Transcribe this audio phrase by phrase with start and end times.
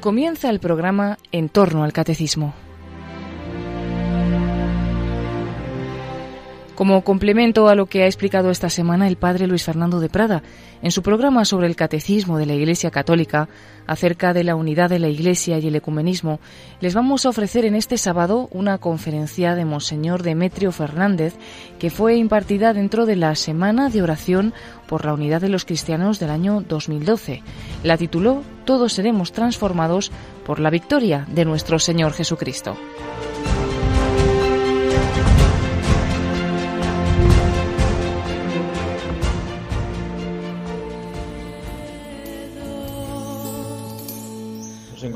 [0.00, 2.54] Comienza el programa En torno al Catecismo.
[6.78, 10.44] Como complemento a lo que ha explicado esta semana el padre Luis Fernando de Prada
[10.80, 13.48] en su programa sobre el catecismo de la Iglesia Católica
[13.88, 16.38] acerca de la unidad de la Iglesia y el ecumenismo,
[16.80, 21.34] les vamos a ofrecer en este sábado una conferencia de Monseñor Demetrio Fernández
[21.80, 24.54] que fue impartida dentro de la Semana de Oración
[24.86, 27.42] por la Unidad de los Cristianos del año 2012.
[27.82, 30.12] La tituló Todos seremos transformados
[30.46, 32.76] por la victoria de nuestro Señor Jesucristo.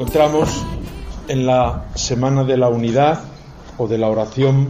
[0.03, 0.49] Encontramos
[1.29, 3.23] en la Semana de la Unidad
[3.79, 4.67] o de la oración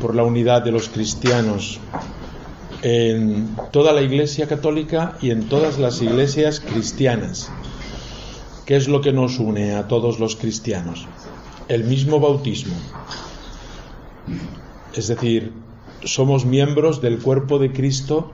[0.00, 1.80] por la unidad de los cristianos
[2.82, 7.50] en toda la Iglesia católica y en todas las iglesias cristianas.
[8.64, 11.08] ¿Qué es lo que nos une a todos los cristianos?
[11.66, 12.76] El mismo bautismo.
[14.94, 15.52] Es decir,
[16.04, 18.30] somos miembros del cuerpo de Cristo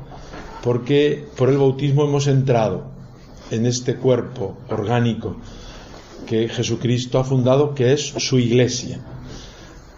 [0.62, 2.84] porque por el bautismo hemos entrado
[3.50, 5.36] en este cuerpo orgánico
[6.26, 9.00] que Jesucristo ha fundado, que es su iglesia.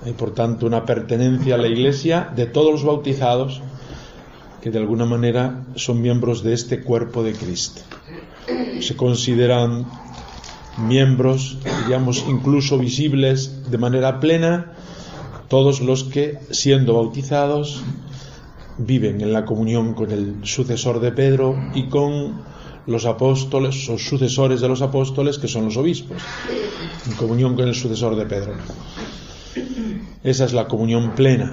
[0.04, 3.60] Hay por tanto una pertenencia a la iglesia de todos los bautizados
[4.60, 7.82] que de alguna manera son miembros de este cuerpo de Cristo.
[8.80, 9.86] Se consideran
[10.78, 14.72] miembros, digamos, incluso visibles de manera plena,
[15.48, 17.82] todos los que, siendo bautizados,
[18.78, 22.40] viven en la comunión con el sucesor de Pedro y con
[22.86, 26.22] los apóstoles, o sucesores de los apóstoles, que son los obispos,
[27.06, 28.54] en comunión con el sucesor de Pedro.
[30.24, 31.52] Esa es la comunión plena.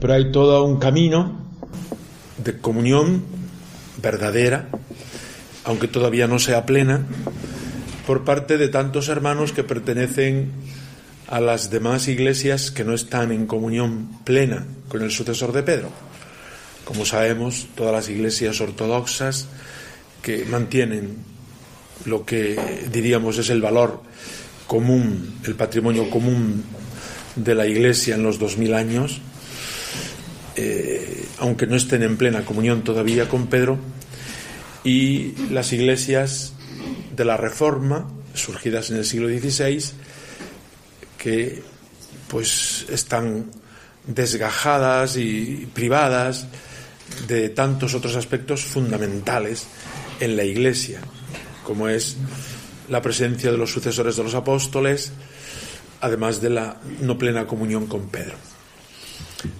[0.00, 1.40] Pero hay todo un camino
[2.38, 3.24] de comunión
[4.02, 4.68] verdadera,
[5.64, 7.06] aunque todavía no sea plena,
[8.06, 10.50] por parte de tantos hermanos que pertenecen
[11.28, 15.90] a las demás iglesias que no están en comunión plena con el sucesor de Pedro.
[16.84, 19.48] Como sabemos, todas las iglesias ortodoxas
[20.22, 21.16] que mantienen
[22.04, 24.02] lo que diríamos es el valor
[24.66, 26.64] común, el patrimonio común
[27.36, 29.20] de la Iglesia en los dos mil años,
[30.56, 33.78] eh, aunque no estén en plena comunión todavía con Pedro,
[34.84, 36.54] y las iglesias
[37.14, 39.92] de la Reforma, surgidas en el siglo XVI,
[41.18, 41.62] que
[42.28, 43.50] pues están
[44.06, 46.46] desgajadas y privadas
[47.28, 49.66] de tantos otros aspectos fundamentales
[50.22, 51.00] en la Iglesia,
[51.64, 52.16] como es
[52.88, 55.12] la presencia de los sucesores de los apóstoles,
[56.00, 58.36] además de la no plena comunión con Pedro.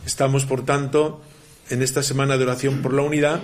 [0.07, 1.21] Estamos, por tanto,
[1.69, 3.43] en esta semana de oración por la unidad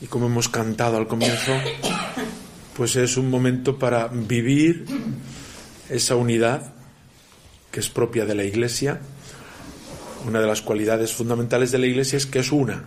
[0.00, 1.52] y como hemos cantado al comienzo,
[2.74, 4.86] pues es un momento para vivir
[5.90, 6.72] esa unidad
[7.70, 8.98] que es propia de la Iglesia.
[10.26, 12.84] Una de las cualidades fundamentales de la Iglesia es que es una,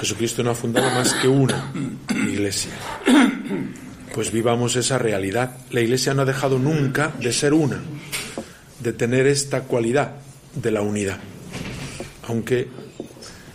[0.00, 1.70] Jesucristo no ha fundado más que una
[2.26, 2.70] iglesia.
[4.14, 5.58] Pues vivamos esa realidad.
[5.70, 7.82] La iglesia no ha dejado nunca de ser una,
[8.80, 10.12] de tener esta cualidad
[10.54, 11.18] de la unidad.
[12.26, 12.68] Aunque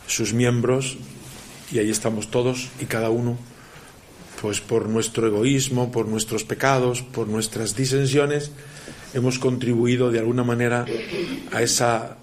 [0.05, 0.97] sus miembros,
[1.71, 3.39] y ahí estamos todos y cada uno,
[4.39, 8.51] pues por nuestro egoísmo, por nuestros pecados, por nuestras disensiones,
[9.15, 10.85] hemos contribuido de alguna manera
[11.51, 12.17] a esa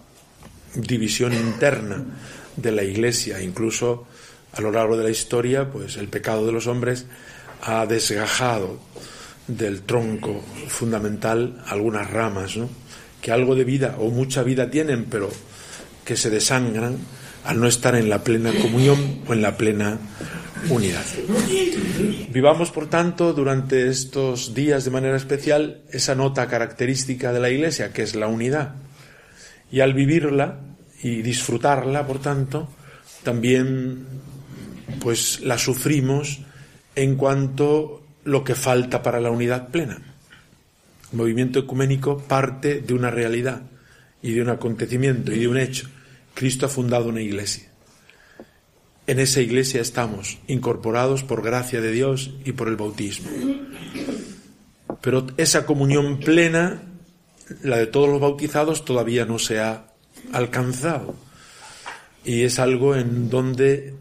[0.76, 2.04] división interna
[2.56, 3.42] de la Iglesia.
[3.42, 4.06] Incluso
[4.52, 7.06] a lo largo de la historia, pues el pecado de los hombres
[7.62, 8.78] ha desgajado
[9.46, 12.68] del tronco fundamental algunas ramas, ¿no?
[13.20, 15.30] que algo de vida o mucha vida tienen, pero
[16.04, 16.98] que se desangran
[17.44, 19.98] al no estar en la plena comunión o en la plena
[20.69, 21.04] unidad.
[22.30, 27.92] Vivamos, por tanto, durante estos días de manera especial esa nota característica de la Iglesia,
[27.92, 28.74] que es la unidad.
[29.70, 30.60] Y al vivirla,
[31.02, 32.69] y disfrutarla, por tanto,
[33.22, 34.06] también
[35.00, 36.40] pues la sufrimos
[36.94, 40.00] en cuanto lo que falta para la unidad plena.
[41.12, 43.62] El movimiento ecuménico parte de una realidad
[44.22, 45.88] y de un acontecimiento y de un hecho.
[46.34, 47.68] Cristo ha fundado una iglesia.
[49.06, 53.28] En esa iglesia estamos incorporados por gracia de Dios y por el bautismo.
[55.00, 56.82] Pero esa comunión plena,
[57.62, 59.86] la de todos los bautizados, todavía no se ha
[60.32, 61.16] alcanzado.
[62.24, 63.94] Y es algo en donde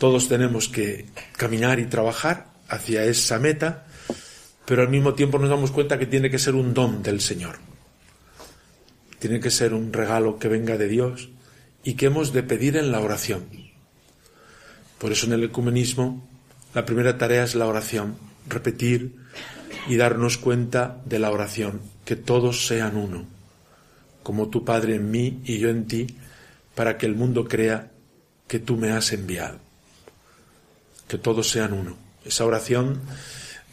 [0.00, 1.04] todos tenemos que
[1.36, 3.86] caminar y trabajar hacia esa meta,
[4.64, 7.58] pero al mismo tiempo nos damos cuenta que tiene que ser un don del Señor.
[9.18, 11.28] Tiene que ser un regalo que venga de Dios
[11.84, 13.44] y que hemos de pedir en la oración.
[14.96, 16.26] Por eso en el ecumenismo
[16.72, 18.16] la primera tarea es la oración,
[18.48, 19.16] repetir
[19.86, 23.26] y darnos cuenta de la oración, que todos sean uno,
[24.22, 26.06] como tu Padre en mí y yo en ti,
[26.74, 27.90] para que el mundo crea
[28.48, 29.69] que tú me has enviado.
[31.10, 31.96] Que todos sean uno.
[32.24, 33.00] Esa oración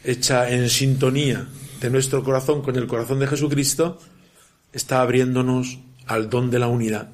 [0.02, 1.46] hecha en sintonía
[1.80, 4.00] de nuestro corazón con el corazón de Jesucristo
[4.72, 7.10] está abriéndonos al don de la unidad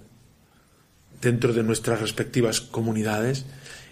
[1.21, 3.45] dentro de nuestras respectivas comunidades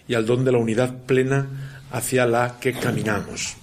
[0.07, 3.53] y al don de la unidad plena hacia la que caminamos.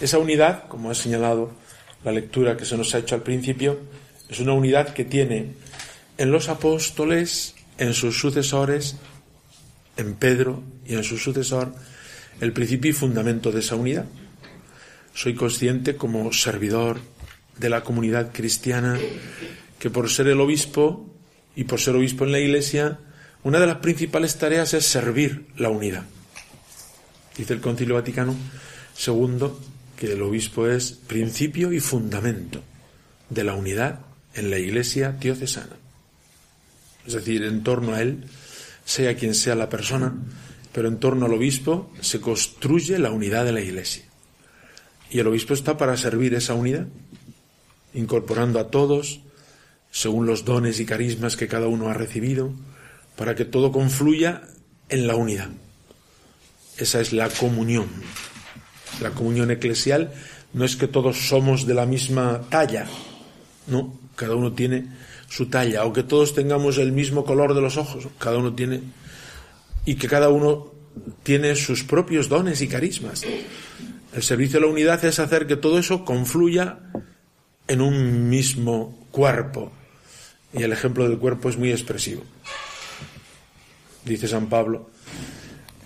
[0.00, 1.50] Esa unidad, como ha señalado
[2.04, 3.80] la lectura que se nos ha hecho al principio,
[4.28, 5.54] es una unidad que tiene
[6.18, 8.94] en los apóstoles, en sus sucesores,
[9.96, 11.74] en Pedro y en su sucesor,
[12.40, 14.06] el principio y fundamento de esa unidad.
[15.14, 17.00] Soy consciente como servidor
[17.58, 18.98] de la comunidad cristiana
[19.78, 21.08] que por ser el obispo
[21.54, 22.98] y por ser obispo en la iglesia,
[23.42, 26.04] una de las principales tareas es servir la unidad.
[27.36, 28.34] Dice el Concilio Vaticano
[29.06, 29.48] II
[29.96, 32.62] que el obispo es principio y fundamento
[33.30, 34.00] de la unidad
[34.34, 35.76] en la iglesia diocesana.
[37.06, 38.24] Es decir, en torno a él,
[38.84, 40.14] sea quien sea la persona,
[40.72, 44.04] pero en torno al obispo se construye la unidad de la iglesia.
[45.10, 46.88] Y el obispo está para servir esa unidad,
[47.92, 49.20] incorporando a todos
[49.90, 52.52] según los dones y carismas que cada uno ha recibido,
[53.16, 54.42] para que todo confluya
[54.88, 55.50] en la unidad.
[56.76, 57.86] Esa es la comunión.
[59.00, 60.12] La comunión eclesial
[60.52, 62.88] no es que todos somos de la misma talla,
[63.68, 64.88] no, cada uno tiene
[65.28, 68.80] su talla, o que todos tengamos el mismo color de los ojos, cada uno tiene,
[69.84, 70.72] y que cada uno
[71.22, 73.22] tiene sus propios dones y carismas.
[74.14, 76.78] El servicio de la unidad es hacer que todo eso confluya
[77.66, 79.72] en un mismo cuerpo,
[80.52, 82.22] y el ejemplo del cuerpo es muy expresivo.
[84.04, 84.90] Dice San Pablo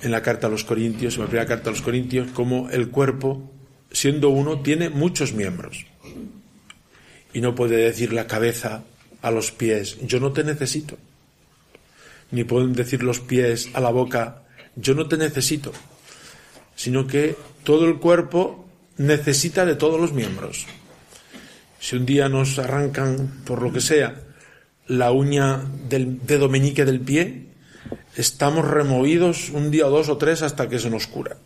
[0.02, 2.90] en la carta a los Corintios, en la primera carta a los Corintios, como el
[2.90, 3.50] cuerpo,
[3.90, 5.86] siendo uno, tiene muchos miembros.
[7.32, 8.84] Y no puede decir la cabeza
[9.22, 10.96] a los pies, yo no te necesito.
[12.30, 14.42] Ni pueden decir los pies a la boca,
[14.76, 15.72] yo no te necesito.
[16.76, 18.66] Sino que todo el cuerpo
[18.96, 20.66] necesita de todos los miembros.
[21.80, 24.20] Si un día nos arrancan, por lo que sea,
[24.86, 27.46] la uña del dedo meñique del pie,
[28.16, 31.36] estamos removidos un día o dos o tres hasta que se nos cura.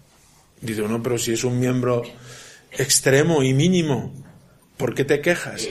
[0.60, 2.02] Dice, no, pero si es un miembro
[2.70, 4.14] extremo y mínimo,
[4.76, 5.68] ¿por qué te quejas?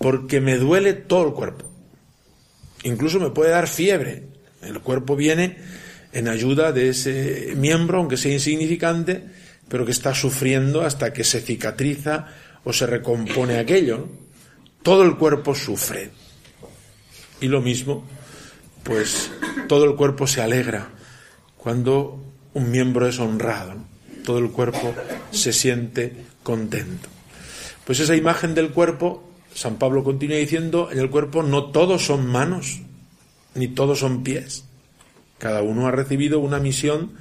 [0.00, 1.70] Porque me duele todo el cuerpo.
[2.82, 4.24] Incluso me puede dar fiebre.
[4.62, 5.58] El cuerpo viene
[6.12, 9.24] en ayuda de ese miembro, aunque sea insignificante,
[9.68, 12.26] pero que está sufriendo hasta que se cicatriza
[12.64, 14.08] o se recompone aquello.
[14.82, 16.10] Todo el cuerpo sufre.
[17.40, 18.04] Y lo mismo,
[18.82, 19.30] pues
[19.68, 20.88] todo el cuerpo se alegra
[21.56, 22.24] cuando
[22.54, 23.74] un miembro es honrado,
[24.24, 24.94] todo el cuerpo
[25.30, 26.12] se siente
[26.42, 27.08] contento.
[27.84, 32.26] Pues esa imagen del cuerpo, San Pablo continúa diciendo, en el cuerpo no todos son
[32.26, 32.80] manos,
[33.54, 34.64] ni todos son pies.
[35.38, 37.12] Cada uno ha recibido una misión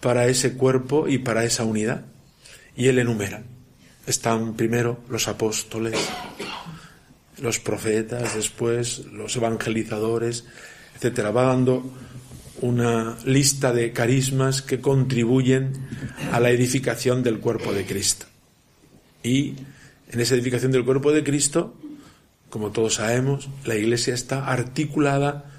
[0.00, 2.04] para ese cuerpo y para esa unidad.
[2.76, 3.42] Y él enumera.
[4.06, 5.98] Están primero los apóstoles,
[7.40, 10.46] los profetas, después los evangelizadores,
[10.94, 11.30] etcétera.
[11.30, 11.92] Va dando
[12.60, 15.72] una lista de carismas que contribuyen
[16.32, 18.26] a la edificación del cuerpo de Cristo.
[19.22, 19.54] Y
[20.10, 21.76] en esa edificación del cuerpo de Cristo,
[22.50, 25.50] como todos sabemos, la Iglesia está articulada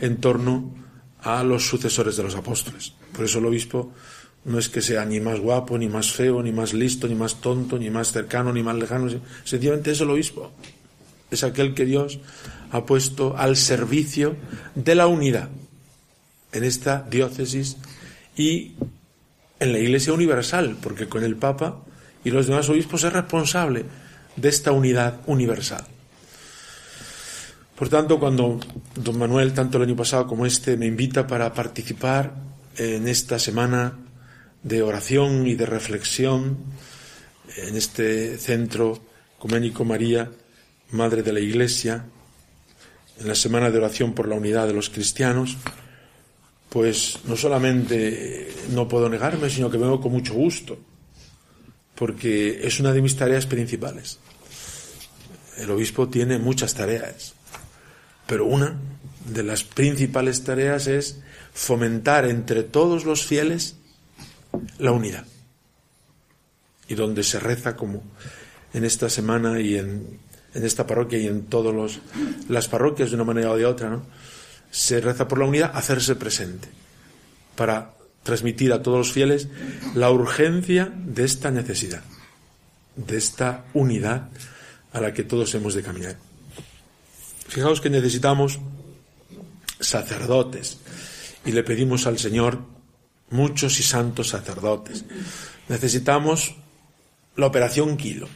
[0.00, 0.74] en torno
[1.20, 2.94] a los sucesores de los apóstoles.
[3.12, 3.92] Por eso el obispo
[4.44, 7.40] no es que sea ni más guapo, ni más feo, ni más listo, ni más
[7.40, 9.08] tonto, ni más cercano, ni más lejano,
[9.44, 10.50] sencillamente es el obispo
[11.32, 12.20] es aquel que Dios
[12.70, 14.36] ha puesto al servicio
[14.74, 15.48] de la unidad
[16.52, 17.78] en esta diócesis
[18.36, 18.72] y
[19.58, 21.82] en la Iglesia Universal, porque con el Papa
[22.24, 23.84] y los demás obispos es responsable
[24.36, 25.84] de esta unidad universal.
[27.76, 28.60] Por tanto, cuando
[28.94, 32.32] don Manuel, tanto el año pasado como este, me invita para participar
[32.76, 33.98] en esta semana
[34.62, 36.58] de oración y de reflexión
[37.56, 39.00] en este centro
[39.38, 40.30] Coménico María,
[40.90, 42.04] Madre de la Iglesia,
[43.18, 45.56] en la semana de oración por la unidad de los cristianos,
[46.68, 50.78] pues no solamente no puedo negarme, sino que vengo con mucho gusto,
[51.94, 54.18] porque es una de mis tareas principales.
[55.58, 57.34] El obispo tiene muchas tareas,
[58.26, 58.76] pero una
[59.26, 61.20] de las principales tareas es
[61.52, 63.76] fomentar entre todos los fieles
[64.78, 65.26] la unidad.
[66.88, 68.02] Y donde se reza como
[68.72, 70.18] en esta semana y en
[70.54, 72.00] en esta parroquia y en todas
[72.48, 74.02] las parroquias de una manera o de otra, ¿no?
[74.70, 76.68] se reza por la unidad, hacerse presente,
[77.56, 79.48] para transmitir a todos los fieles
[79.94, 82.02] la urgencia de esta necesidad.
[82.94, 84.28] de esta unidad
[84.92, 86.16] a la que todos hemos de caminar.
[87.48, 88.60] Fijaos que necesitamos
[89.80, 90.78] sacerdotes
[91.44, 92.60] y le pedimos al Señor
[93.30, 95.04] muchos y santos sacerdotes.
[95.68, 96.54] Necesitamos
[97.36, 98.28] la operación Kilo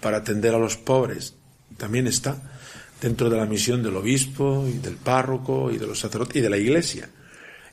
[0.00, 1.34] para atender a los pobres.
[1.76, 2.40] También está
[3.00, 6.50] dentro de la misión del obispo y del párroco y de los sacerdotes y de
[6.50, 7.10] la iglesia.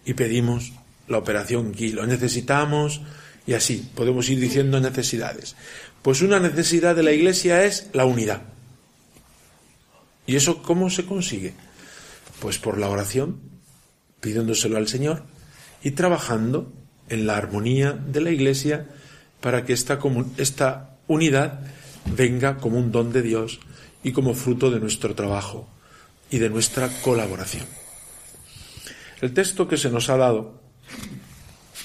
[0.06, 0.74] Y pedimos
[1.12, 2.06] la operación Kilo.
[2.06, 3.02] Necesitamos,
[3.46, 5.56] y así podemos ir diciendo necesidades.
[6.02, 8.42] Pues una necesidad de la iglesia es la unidad.
[10.26, 11.54] ¿Y eso cómo se consigue?
[12.40, 13.40] Pues por la oración,
[14.20, 15.24] pidiéndoselo al Señor
[15.84, 16.72] y trabajando
[17.10, 18.88] en la armonía de la iglesia
[19.42, 20.00] para que esta,
[20.38, 21.60] esta unidad
[22.16, 23.60] venga como un don de Dios
[24.04, 25.68] y como fruto de nuestro trabajo
[26.30, 27.66] y de nuestra colaboración.
[29.22, 30.61] El texto que se nos ha dado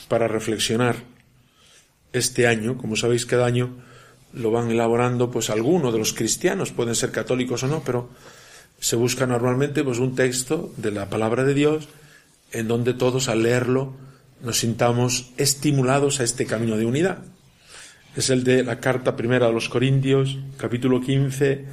[0.09, 0.97] para reflexionar
[2.13, 3.77] este año, como sabéis, cada año
[4.33, 8.11] lo van elaborando pues algunos de los cristianos, pueden ser católicos o no, pero
[8.79, 11.89] se busca normalmente pues un texto de la palabra de Dios
[12.53, 13.95] en donde todos al leerlo
[14.43, 17.19] nos sintamos estimulados a este camino de unidad.
[18.15, 21.65] Es el de la carta primera a los Corintios, capítulo 15,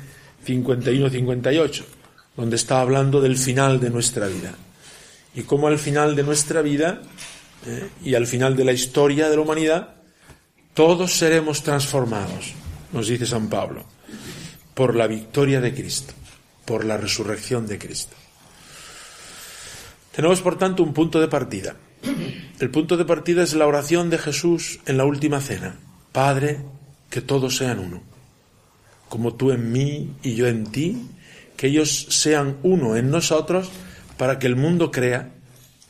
[0.45, 1.83] 51-58,
[2.35, 4.55] donde está hablando del final de nuestra vida.
[5.35, 7.01] Y cómo al final de nuestra vida
[7.65, 9.95] eh, y al final de la historia de la humanidad,
[10.73, 12.53] todos seremos transformados,
[12.91, 13.85] nos dice San Pablo,
[14.73, 16.13] por la victoria de Cristo,
[16.65, 18.15] por la resurrección de Cristo.
[20.15, 21.75] Tenemos, por tanto, un punto de partida.
[22.59, 25.79] El punto de partida es la oración de Jesús en la última cena.
[26.11, 26.59] Padre,
[27.09, 28.03] que todos sean uno.
[29.09, 31.07] Como tú en mí y yo en ti,
[31.57, 33.69] que ellos sean uno en nosotros
[34.17, 35.31] para que el mundo crea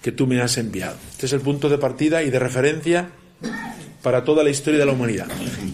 [0.01, 0.97] que tú me has enviado.
[1.11, 3.09] Este es el punto de partida y de referencia
[4.01, 5.27] para toda la historia de la humanidad.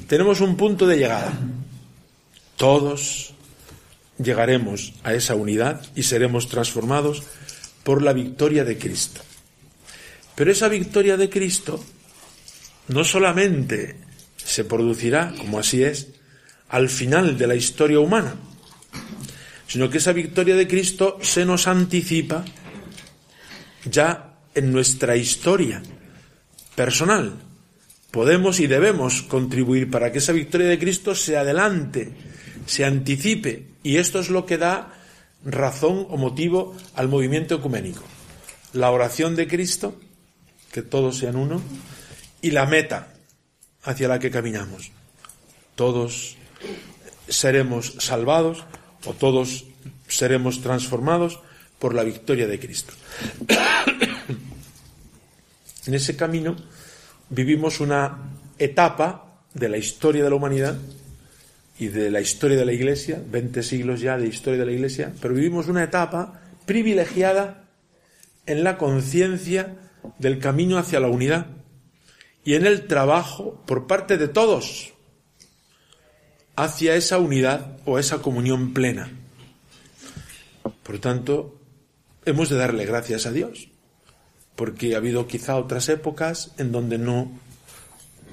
[0.07, 1.33] Tenemos un punto de llegada.
[2.55, 3.33] Todos
[4.21, 7.23] llegaremos a esa unidad y seremos transformados
[7.83, 9.21] por la victoria de Cristo.
[10.35, 11.83] Pero esa victoria de Cristo
[12.87, 13.97] no solamente
[14.37, 16.09] se producirá, como así es,
[16.69, 18.35] al final de la historia humana,
[19.69, 22.43] sino que esa victoria de Cristo se nos anticipa
[23.89, 25.81] ya en nuestra historia
[26.75, 27.35] personal.
[28.11, 32.11] Podemos y debemos contribuir para que esa victoria de Cristo se adelante,
[32.65, 34.99] se anticipe, y esto es lo que da
[35.45, 38.03] razón o motivo al movimiento ecuménico.
[38.73, 39.95] La oración de Cristo
[40.71, 41.61] que todos sean uno,
[42.41, 43.13] y la meta
[43.83, 44.91] hacia la que caminamos.
[45.75, 46.37] Todos
[47.27, 48.63] seremos salvados
[49.05, 49.65] o todos
[50.07, 51.39] seremos transformados
[51.79, 52.93] por la victoria de Cristo.
[55.85, 56.55] en ese camino
[57.29, 58.17] vivimos una
[58.57, 60.77] etapa de la historia de la humanidad
[61.79, 65.13] y de la historia de la Iglesia, 20 siglos ya de historia de la Iglesia,
[65.21, 67.63] pero vivimos una etapa privilegiada
[68.45, 69.77] en la conciencia
[70.17, 71.47] del camino hacia la unidad
[72.43, 74.93] y en el trabajo por parte de todos
[76.59, 79.09] hacia esa unidad o esa comunión plena.
[80.83, 81.57] Por tanto,
[82.25, 83.69] hemos de darle gracias a Dios,
[84.57, 87.31] porque ha habido quizá otras épocas en donde no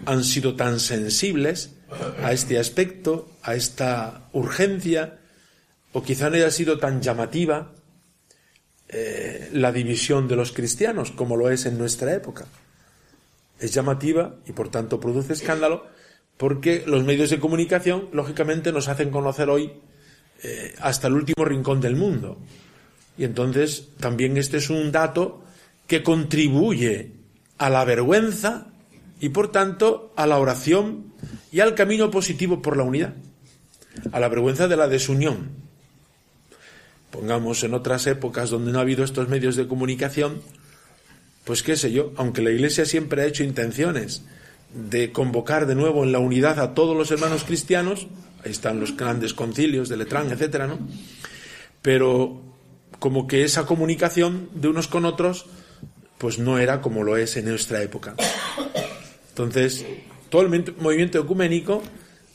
[0.07, 1.77] han sido tan sensibles
[2.21, 5.21] a este aspecto, a esta urgencia,
[5.93, 7.75] o quizá no haya sido tan llamativa
[8.89, 12.47] eh, la división de los cristianos, como lo es en nuestra época.
[13.61, 15.95] Es llamativa y por tanto produce escándalo
[16.37, 19.73] porque los medios de comunicación, lógicamente, nos hacen conocer hoy
[20.43, 22.39] eh, hasta el último rincón del mundo.
[23.17, 25.43] Y entonces también este es un dato
[25.87, 27.13] que contribuye
[27.59, 28.67] a la vergüenza
[29.21, 31.13] y por tanto a la oración
[31.51, 33.15] y al camino positivo por la unidad,
[34.13, 35.49] a la vergüenza de la desunión,
[37.11, 40.43] pongamos en otras épocas donde no ha habido estos medios de comunicación,
[41.45, 44.23] pues qué sé yo, aunque la Iglesia siempre ha hecho intenciones
[44.75, 48.07] de convocar de nuevo en la unidad a todos los hermanos cristianos,
[48.45, 50.79] ahí están los grandes concilios de Letrán, etcétera, ¿no?
[51.83, 52.43] Pero
[52.99, 55.47] como que esa comunicación de unos con otros,
[56.19, 58.15] pues no era como lo es en nuestra época.
[59.31, 59.85] Entonces,
[60.31, 61.83] todo el movimiento ecuménico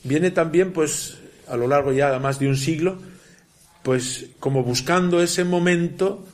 [0.04, 2.98] viene también, pues, a lo largo ya de más de un siglo,
[3.82, 6.24] pues como buscando ese momento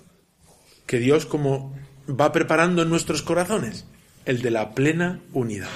[0.87, 1.75] que Dios como
[2.09, 3.87] va preparando en nuestros corazones,
[4.29, 5.71] el de la plena unidad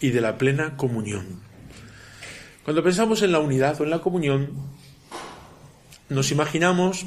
[0.00, 1.42] y de la plena comunión.
[2.64, 4.52] Cuando pensamos en la unidad o en la comunión,
[6.08, 7.04] nos imaginamos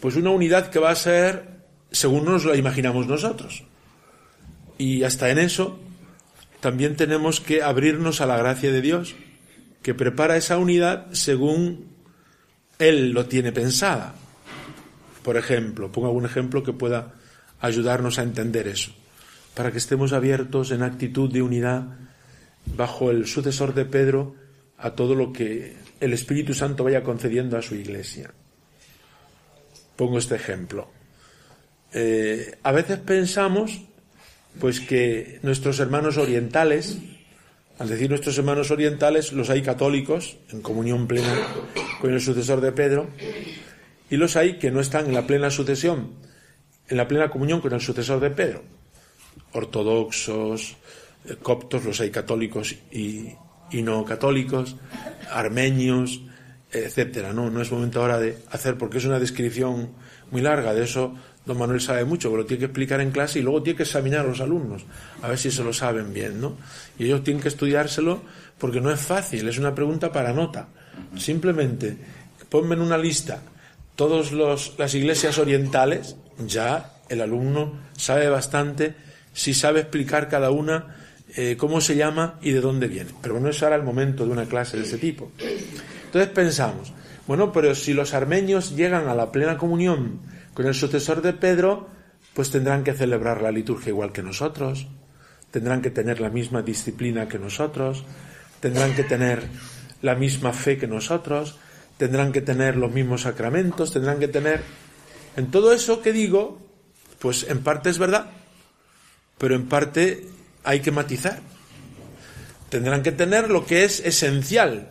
[0.00, 1.62] pues una unidad que va a ser
[1.92, 3.64] según nos la imaginamos nosotros.
[4.76, 5.80] Y hasta en eso
[6.60, 9.14] también tenemos que abrirnos a la gracia de Dios,
[9.80, 11.86] que prepara esa unidad según
[12.78, 14.14] Él lo tiene pensada.
[15.22, 17.14] Por ejemplo, pongo algún ejemplo que pueda
[17.60, 18.92] ayudarnos a entender eso,
[19.54, 21.84] para que estemos abiertos en actitud de unidad
[22.76, 24.34] bajo el sucesor de Pedro
[24.78, 28.32] a todo lo que el Espíritu Santo vaya concediendo a su iglesia.
[29.96, 30.88] Pongo este ejemplo.
[31.92, 33.82] Eh, a veces pensamos
[34.58, 36.98] pues que nuestros hermanos orientales,
[37.78, 41.34] al decir nuestros hermanos orientales, los hay católicos en comunión plena
[42.00, 43.08] con el sucesor de Pedro,
[44.08, 46.14] y los hay que no están en la plena sucesión,
[46.90, 48.62] en la plena comunión con el sucesor de Pedro.
[49.52, 50.76] Ortodoxos,
[51.24, 53.32] eh, coptos, los hay católicos y,
[53.72, 54.76] no católicos,
[55.30, 56.20] armenios,
[56.72, 57.32] etcétera.
[57.32, 59.90] No, no es momento ahora de hacer, porque es una descripción
[60.32, 61.14] muy larga, de eso
[61.46, 63.82] don Manuel sabe mucho, que lo tiene que explicar en clase y luego tiene que
[63.84, 64.84] examinar a los alumnos,
[65.22, 66.56] a ver si se lo saben bien, ¿no?
[66.98, 68.22] Y ellos tienen que estudiárselo
[68.58, 70.68] porque no es fácil, es una pregunta para nota.
[71.16, 71.96] Simplemente
[72.48, 73.42] ponme en una lista
[73.96, 76.16] todas las iglesias orientales,
[76.46, 78.94] ya el alumno sabe bastante
[79.32, 80.96] si sabe explicar cada una
[81.36, 83.10] eh, cómo se llama y de dónde viene.
[83.22, 85.30] Pero no es ahora el momento de una clase de ese tipo.
[86.06, 86.92] Entonces pensamos,
[87.26, 90.20] bueno, pero si los armenios llegan a la plena comunión
[90.54, 91.88] con el sucesor de Pedro,
[92.34, 94.88] pues tendrán que celebrar la liturgia igual que nosotros,
[95.50, 98.04] tendrán que tener la misma disciplina que nosotros,
[98.60, 99.44] tendrán que tener
[100.02, 101.58] la misma fe que nosotros,
[101.96, 104.62] tendrán que tener los mismos sacramentos, tendrán que tener...
[105.36, 106.60] En todo eso que digo,
[107.18, 108.30] pues en parte es verdad,
[109.38, 110.26] pero en parte
[110.64, 111.40] hay que matizar.
[112.68, 114.90] Tendrán que tener lo que es esencial,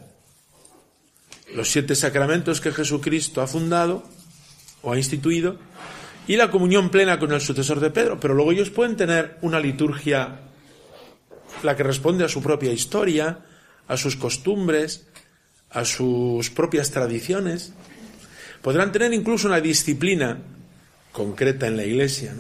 [1.53, 4.03] los siete sacramentos que Jesucristo ha fundado
[4.81, 5.57] o ha instituido
[6.27, 9.59] y la comunión plena con el sucesor de Pedro, pero luego ellos pueden tener una
[9.59, 10.41] liturgia
[11.63, 13.39] la que responde a su propia historia,
[13.87, 15.07] a sus costumbres,
[15.71, 17.73] a sus propias tradiciones.
[18.61, 20.37] Podrán tener incluso una disciplina
[21.11, 22.33] concreta en la iglesia.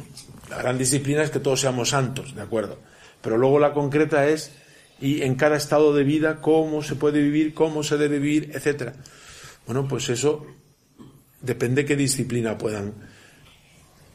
[0.49, 2.79] La gran disciplina es que todos seamos santos, ¿de acuerdo?
[3.21, 4.51] Pero luego la concreta es,
[4.99, 8.93] y en cada estado de vida, cómo se puede vivir, cómo se debe vivir, etcétera.
[9.65, 10.45] Bueno, pues eso
[11.41, 12.93] depende qué disciplina puedan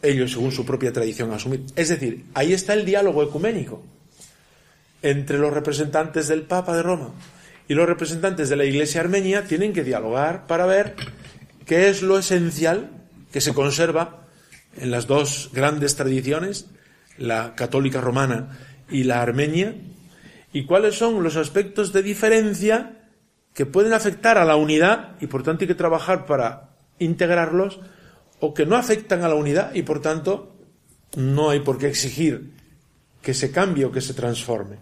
[0.03, 1.65] ellos, según su propia tradición, asumir.
[1.77, 3.83] Es decir, ahí está el diálogo ecuménico
[5.03, 7.11] entre los representantes del Papa de Roma
[7.69, 10.95] y los representantes de la Iglesia armenia tienen que dialogar para ver
[11.67, 12.91] qué es lo esencial
[13.33, 14.27] que se conserva
[14.77, 16.67] en las dos grandes tradiciones,
[17.19, 18.59] la católica romana
[18.91, 19.75] y la armenia,
[20.53, 23.09] y cuáles son los aspectos de diferencia
[23.55, 27.81] que pueden afectar a la unidad y por tanto hay que trabajar para integrarlos
[28.41, 30.55] o que no afectan a la unidad y por tanto
[31.17, 32.53] no hay por qué exigir
[33.23, 34.77] que se cambie o que se transforme.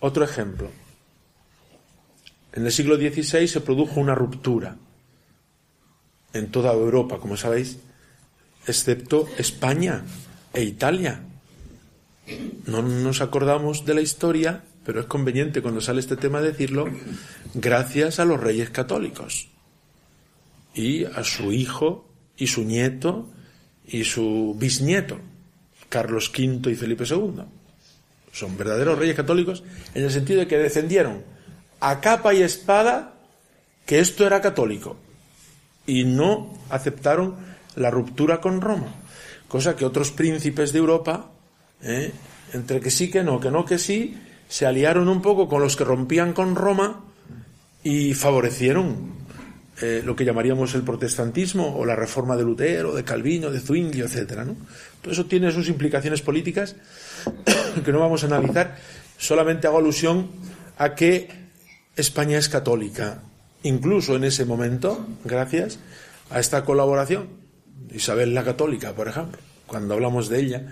[0.00, 0.70] Otro ejemplo.
[2.52, 4.76] En el siglo XVI se produjo una ruptura
[6.32, 7.78] en toda Europa, como sabéis,
[8.66, 10.04] excepto España
[10.52, 11.20] e Italia.
[12.66, 16.86] No nos acordamos de la historia, pero es conveniente cuando sale este tema decirlo,
[17.54, 19.48] gracias a los reyes católicos
[20.74, 23.28] y a su hijo y su nieto
[23.86, 25.18] y su bisnieto,
[25.88, 27.42] Carlos V y Felipe II.
[28.32, 29.64] Son verdaderos reyes católicos
[29.94, 31.24] en el sentido de que defendieron
[31.80, 33.14] a capa y espada
[33.86, 34.96] que esto era católico
[35.86, 37.36] y no aceptaron
[37.76, 38.94] la ruptura con Roma,
[39.48, 41.30] cosa que otros príncipes de Europa,
[41.82, 42.12] ¿eh?
[42.52, 44.16] entre que sí, que no, que no, que sí,
[44.48, 47.04] se aliaron un poco con los que rompían con Roma
[47.82, 49.20] y favorecieron
[49.80, 54.02] eh, lo que llamaríamos el protestantismo o la reforma de Lutero, de Calvino, de Zwingli,
[54.02, 54.44] etc.
[54.44, 54.56] ¿no?
[55.00, 56.76] Todo eso tiene sus implicaciones políticas
[57.84, 58.76] que no vamos a analizar.
[59.16, 60.28] Solamente hago alusión
[60.76, 61.28] a que
[61.96, 63.22] España es católica,
[63.62, 65.78] incluso en ese momento, gracias
[66.30, 67.28] a esta colaboración.
[67.92, 70.66] Isabel la Católica, por ejemplo, cuando hablamos de ella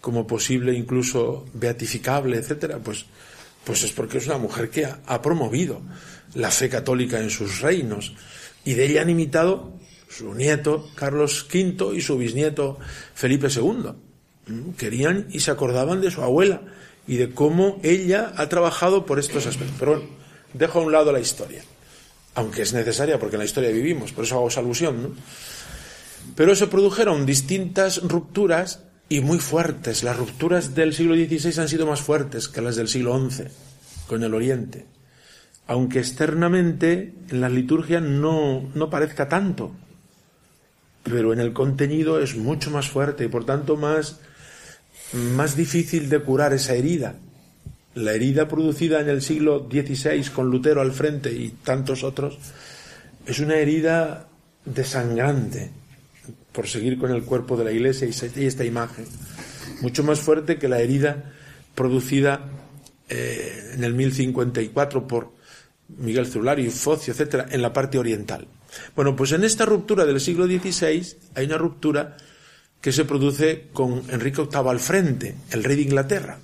[0.00, 3.06] como posible, incluso beatificable, etcétera, pues,
[3.64, 5.80] pues es porque es una mujer que ha promovido
[6.34, 8.14] la fe católica en sus reinos
[8.64, 9.72] y de ella han imitado
[10.08, 12.78] su nieto Carlos V y su bisnieto
[13.14, 13.92] Felipe II.
[14.46, 16.62] Mm, querían y se acordaban de su abuela
[17.06, 19.76] y de cómo ella ha trabajado por estos aspectos.
[19.78, 20.08] Pero bueno,
[20.54, 21.62] dejo a un lado la historia,
[22.36, 25.16] aunque es necesaria porque en la historia vivimos, por eso hago esa alusión.
[26.36, 30.04] Pero se produjeron distintas rupturas y muy fuertes.
[30.04, 33.44] Las rupturas del siglo XVI han sido más fuertes que las del siglo XI
[34.06, 34.86] con el Oriente
[35.66, 39.72] aunque externamente en la liturgia no, no parezca tanto,
[41.02, 44.20] pero en el contenido es mucho más fuerte y por tanto más,
[45.12, 47.16] más difícil de curar esa herida.
[47.96, 52.36] La herida producida en el siglo XVI con Lutero al frente y tantos otros
[53.24, 54.28] es una herida
[54.66, 55.70] desangrante,
[56.52, 59.06] por seguir con el cuerpo de la iglesia y esta imagen,
[59.80, 61.32] mucho más fuerte que la herida
[61.74, 62.44] producida
[63.08, 65.32] eh, en el 1054 por
[65.96, 68.46] Miguel Celulario y Focio, etcétera, en la parte oriental.
[68.94, 72.18] Bueno, pues en esta ruptura del siglo XVI hay una ruptura
[72.78, 76.38] que se produce con Enrique VIII al frente, el rey de Inglaterra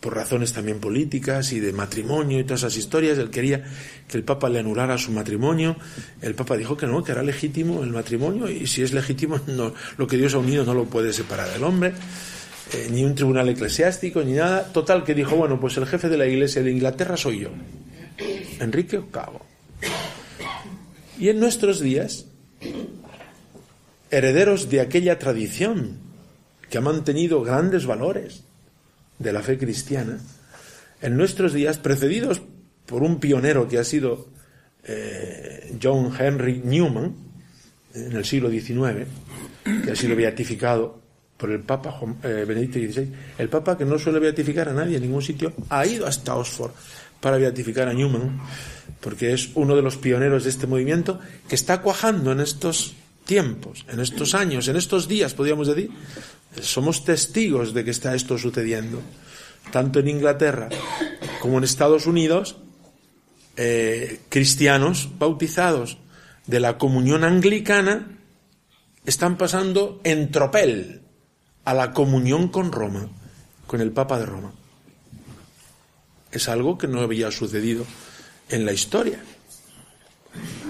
[0.00, 3.18] por razones también políticas y de matrimonio y todas esas historias.
[3.18, 3.64] Él quería
[4.06, 5.76] que el Papa le anulara su matrimonio.
[6.22, 9.74] El Papa dijo que no, que era legítimo el matrimonio y si es legítimo, no,
[9.96, 11.92] lo que Dios ha unido no lo puede separar del hombre.
[12.72, 14.64] Eh, ni un tribunal eclesiástico, ni nada.
[14.72, 17.48] Total, que dijo, bueno, pues el jefe de la Iglesia de Inglaterra soy yo,
[18.60, 19.40] Enrique VIII.
[21.18, 22.26] Y en nuestros días,
[24.10, 25.98] herederos de aquella tradición
[26.68, 28.44] que ha mantenido grandes valores,
[29.18, 30.18] de la fe cristiana,
[31.00, 32.42] en nuestros días, precedidos
[32.86, 34.28] por un pionero que ha sido
[34.84, 37.14] eh, John Henry Newman,
[37.94, 39.06] en el siglo XIX,
[39.84, 41.00] que ha sido beatificado
[41.36, 45.02] por el Papa eh, Benedicto XVI, el Papa que no suele beatificar a nadie en
[45.02, 46.72] ningún sitio, ha ido hasta Oxford
[47.20, 48.40] para beatificar a Newman,
[49.00, 52.94] porque es uno de los pioneros de este movimiento que está cuajando en estos
[53.28, 55.90] tiempos, en estos años, en estos días, podríamos decir,
[56.62, 59.02] somos testigos de que está esto sucediendo.
[59.70, 60.70] Tanto en Inglaterra
[61.38, 62.56] como en Estados Unidos,
[63.58, 65.98] eh, cristianos bautizados
[66.46, 68.16] de la comunión anglicana
[69.04, 71.02] están pasando en tropel
[71.66, 73.08] a la comunión con Roma,
[73.66, 74.54] con el Papa de Roma.
[76.32, 77.84] Es algo que no había sucedido
[78.48, 79.20] en la historia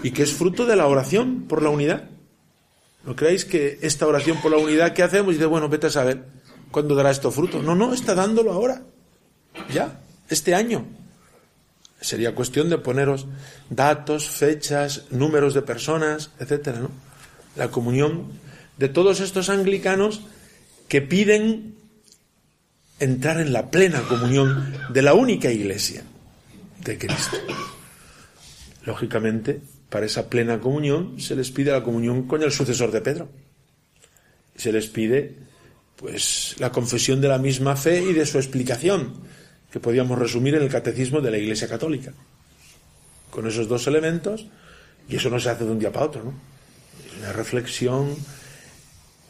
[0.02, 2.17] y que es fruto de la oración por la unidad.
[3.08, 5.32] ¿No creéis que esta oración por la unidad que hacemos?
[5.32, 6.26] Dice, bueno, vete a saber
[6.70, 7.62] cuándo dará esto fruto.
[7.62, 8.82] No, no, está dándolo ahora.
[9.72, 10.84] Ya, este año.
[12.02, 13.26] Sería cuestión de poneros
[13.70, 16.90] datos, fechas, números de personas, etcétera, ¿no?
[17.56, 18.26] La comunión
[18.76, 20.20] de todos estos anglicanos
[20.86, 21.76] que piden
[23.00, 26.02] entrar en la plena comunión de la única iglesia
[26.84, 27.38] de Cristo.
[28.84, 33.28] Lógicamente, para esa plena comunión se les pide la comunión con el sucesor de Pedro.
[34.56, 35.36] Se les pide
[35.96, 39.14] pues la confesión de la misma fe y de su explicación,
[39.70, 42.12] que podíamos resumir en el catecismo de la Iglesia Católica.
[43.30, 44.46] Con esos dos elementos,
[45.08, 46.34] y eso no se hace de un día para otro, ¿no?
[47.18, 48.14] Una reflexión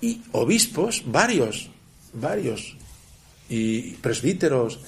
[0.00, 1.70] y obispos, varios,
[2.12, 2.76] varios,
[3.48, 4.80] y presbíteros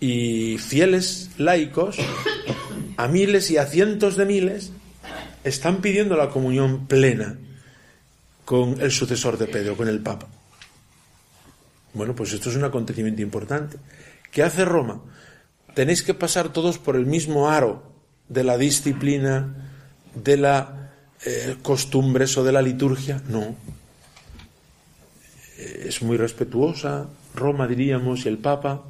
[0.00, 1.98] y fieles laicos,
[2.96, 4.72] a miles y a cientos de miles,
[5.44, 7.38] están pidiendo la comunión plena
[8.44, 10.26] con el sucesor de Pedro, con el Papa.
[11.92, 13.78] Bueno, pues esto es un acontecimiento importante.
[14.30, 15.00] ¿Qué hace Roma?
[15.74, 17.82] Tenéis que pasar todos por el mismo aro
[18.28, 19.70] de la disciplina,
[20.14, 20.92] de la
[21.24, 23.22] eh, costumbres o de la liturgia.
[23.28, 23.56] No.
[25.58, 28.82] Eh, es muy respetuosa, Roma diríamos, y el Papa,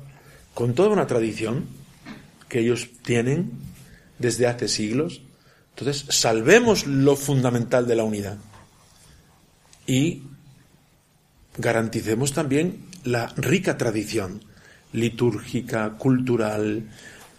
[0.54, 1.66] con toda una tradición
[2.48, 3.52] que ellos tienen
[4.18, 5.22] desde hace siglos,
[5.80, 8.36] entonces, salvemos lo fundamental de la unidad
[9.86, 10.24] y
[11.56, 14.44] garanticemos también la rica tradición
[14.92, 16.82] litúrgica, cultural,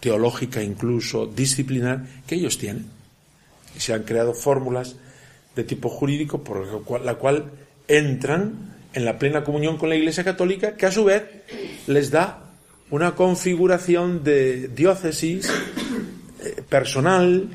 [0.00, 2.86] teológica incluso, disciplinar, que ellos tienen.
[3.76, 4.96] Y se han creado fórmulas
[5.54, 7.52] de tipo jurídico por la cual
[7.86, 11.22] entran en la plena comunión con la Iglesia Católica, que a su vez
[11.86, 12.50] les da
[12.90, 15.48] una configuración de diócesis
[16.42, 17.48] eh, personal,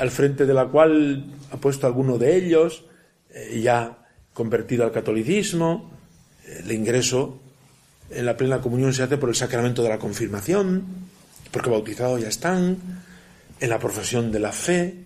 [0.00, 2.84] al frente de la cual ha puesto alguno de ellos,
[3.32, 3.98] eh, ya
[4.32, 5.90] convertido al catolicismo.
[6.46, 7.38] Eh, el ingreso
[8.08, 10.84] en la plena comunión se hace por el sacramento de la confirmación,
[11.50, 12.78] porque bautizados ya están,
[13.60, 15.04] en la profesión de la fe,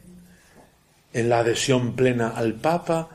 [1.13, 3.09] en la adhesión plena al Papa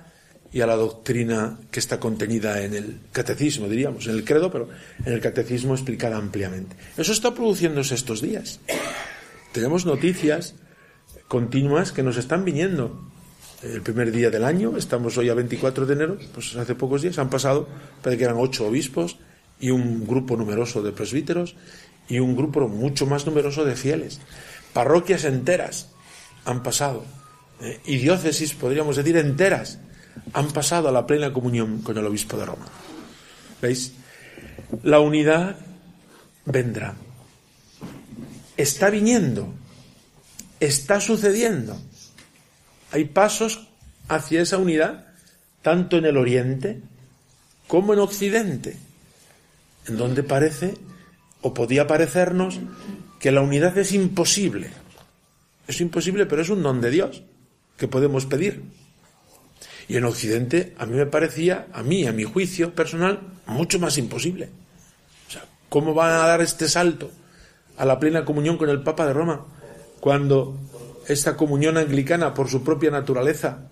[0.52, 4.68] y a la doctrina que está contenida en el catecismo, diríamos, en el credo, pero
[5.06, 6.76] en el catecismo explicada ampliamente.
[6.98, 8.60] Eso está produciéndose estos días.
[9.54, 10.56] Tenemos noticias
[11.30, 13.00] continuas que nos están viniendo.
[13.62, 17.20] El primer día del año, estamos hoy a 24 de enero, pues hace pocos días
[17.20, 17.68] han pasado,
[18.02, 19.18] parece que eran ocho obispos
[19.60, 21.56] y un grupo numeroso de presbíteros
[22.08, 24.20] y un grupo mucho más numeroso de fieles.
[24.74, 25.92] Parroquias enteras
[26.46, 27.06] han pasado,
[27.62, 29.78] eh, y diócesis, podríamos decir, enteras
[30.34, 32.65] han pasado a la plena comunión con el obispo de Roma.
[33.62, 33.94] ¿Veis?
[34.84, 35.58] La unidad
[36.46, 36.96] vendrá.
[38.58, 39.54] Está viniendo
[40.60, 41.80] está sucediendo.
[42.91, 43.67] Hay pasos
[44.08, 45.06] hacia esa unidad,
[45.62, 46.82] tanto en el Oriente
[47.67, 48.78] como en Occidente,
[49.88, 50.76] en donde parece
[51.41, 52.60] o podía parecernos
[53.19, 54.72] que la unidad es imposible.
[55.67, 57.24] Es imposible, pero es un don de Dios
[57.78, 58.63] que podemos pedir.
[59.88, 63.98] Y en Occidente a mí me parecía, a mí, a mi juicio personal, mucho más
[63.98, 64.50] imposible.
[65.28, 67.12] O sea, ¿cómo van a dar este salto
[67.78, 69.45] a la plena comunión con el Papa de Roma
[70.00, 70.58] cuando
[71.08, 73.70] esta comunión anglicana, por su propia naturaleza,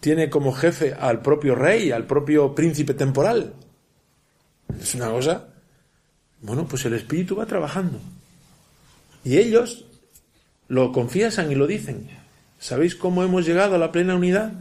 [0.00, 3.54] tiene como jefe al propio rey, al propio príncipe temporal?
[4.80, 5.48] Es una cosa.
[6.40, 7.98] Bueno, pues el Espíritu va trabajando.
[9.24, 9.86] Y ellos
[10.68, 12.08] lo confiesan y lo dicen.
[12.60, 14.52] ¿Sabéis cómo hemos llegado a la plena unidad?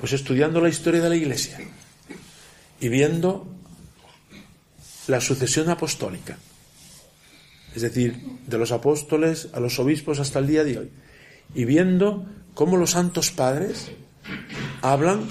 [0.00, 1.58] Pues estudiando la historia de la Iglesia
[2.80, 3.46] y viendo
[5.06, 6.36] la sucesión apostólica.
[7.74, 10.90] Es decir, de los apóstoles a los obispos hasta el día de hoy.
[11.54, 13.90] Y viendo cómo los santos padres
[14.80, 15.22] hablan,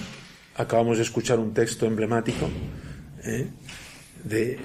[0.56, 2.50] acabamos de escuchar un texto emblemático,
[3.24, 3.48] ¿eh?
[4.24, 4.60] de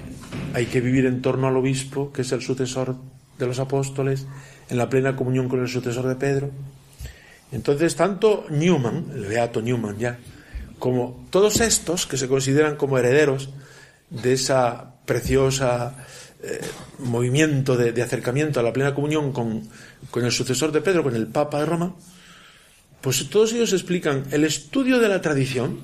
[0.53, 2.95] hay que vivir en torno al obispo, que es el sucesor
[3.37, 4.25] de los apóstoles,
[4.69, 6.51] en la plena comunión con el sucesor de Pedro.
[7.51, 10.19] Entonces, tanto Newman, el beato Newman ya,
[10.77, 13.49] como todos estos que se consideran como herederos
[14.09, 16.05] de esa preciosa
[16.41, 16.61] eh,
[16.99, 19.67] movimiento de, acercamiento a la plena comunión con,
[20.09, 21.95] con el sucesor de Pedro, con el Papa de Roma,
[23.01, 25.79] pues todos ellos explican el estudio de la tradición,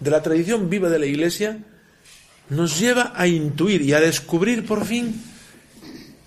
[0.00, 1.58] de la tradición viva de la Iglesia,
[2.48, 5.22] nos lleva a intuir y a descubrir por fin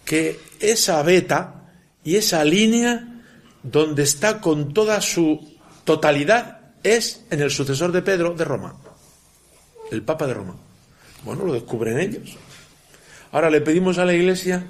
[0.05, 1.69] que esa beta
[2.03, 3.21] y esa línea
[3.61, 8.75] donde está con toda su totalidad es en el sucesor de Pedro de Roma,
[9.91, 10.55] el Papa de Roma.
[11.23, 12.37] Bueno, lo descubren ellos.
[13.35, 14.63] Ahora le pedimos a la Iglesia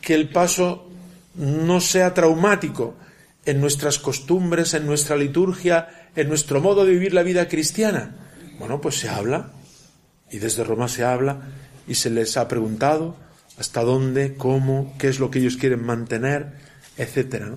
[0.00, 0.90] que el paso
[1.36, 2.96] no sea traumático
[3.44, 8.16] en nuestras costumbres, en nuestra liturgia, en nuestro modo de vivir la vida cristiana.
[8.58, 9.52] Bueno, pues se habla,
[10.28, 11.42] y desde Roma se habla,
[11.86, 13.14] y se les ha preguntado
[13.58, 16.48] hasta dónde, cómo, qué es lo que ellos quieren mantener,
[16.96, 17.54] etcétera.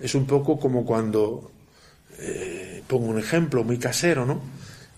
[0.00, 1.50] Es un poco como cuando,
[2.18, 4.42] eh, pongo un ejemplo muy casero, ¿no?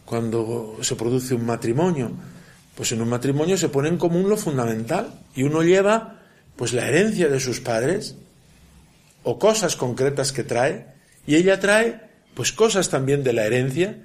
[0.04, 2.10] Cuando se produce un matrimonio,
[2.74, 6.20] pues en un matrimonio se pone en común lo fundamental y uno lleva
[6.56, 8.16] pues la herencia de sus padres
[9.22, 10.86] o cosas concretas que trae
[11.26, 12.00] y ella trae
[12.34, 13.98] pues cosas también de la herencia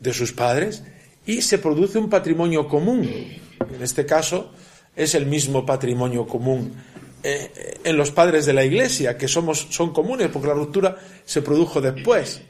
[0.00, 0.82] de sus padres
[1.24, 3.02] y se produce un patrimonio común.
[3.02, 4.52] En este caso
[4.96, 6.74] es el mismo patrimonio común
[7.22, 11.40] eh, en los padres de la iglesia, que somos, son comunes, porque la ruptura se
[11.40, 12.42] produjo después.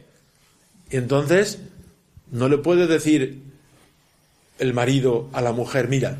[0.90, 1.58] Y entonces
[2.30, 3.51] no le puede decir
[4.62, 6.16] el marido a la mujer, mira,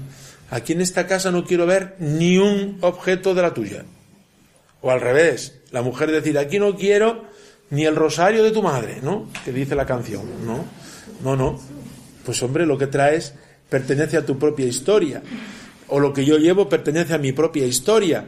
[0.51, 3.85] aquí en esta casa no quiero ver ni un objeto de la tuya.
[4.81, 7.25] O al revés, la mujer decir, aquí no quiero
[7.71, 9.29] ni el rosario de tu madre, ¿no?
[9.45, 10.65] Que dice la canción, ¿no?
[11.23, 11.61] No, no.
[12.25, 13.33] Pues hombre, lo que traes
[13.69, 15.23] pertenece a tu propia historia.
[15.87, 18.27] O lo que yo llevo pertenece a mi propia historia.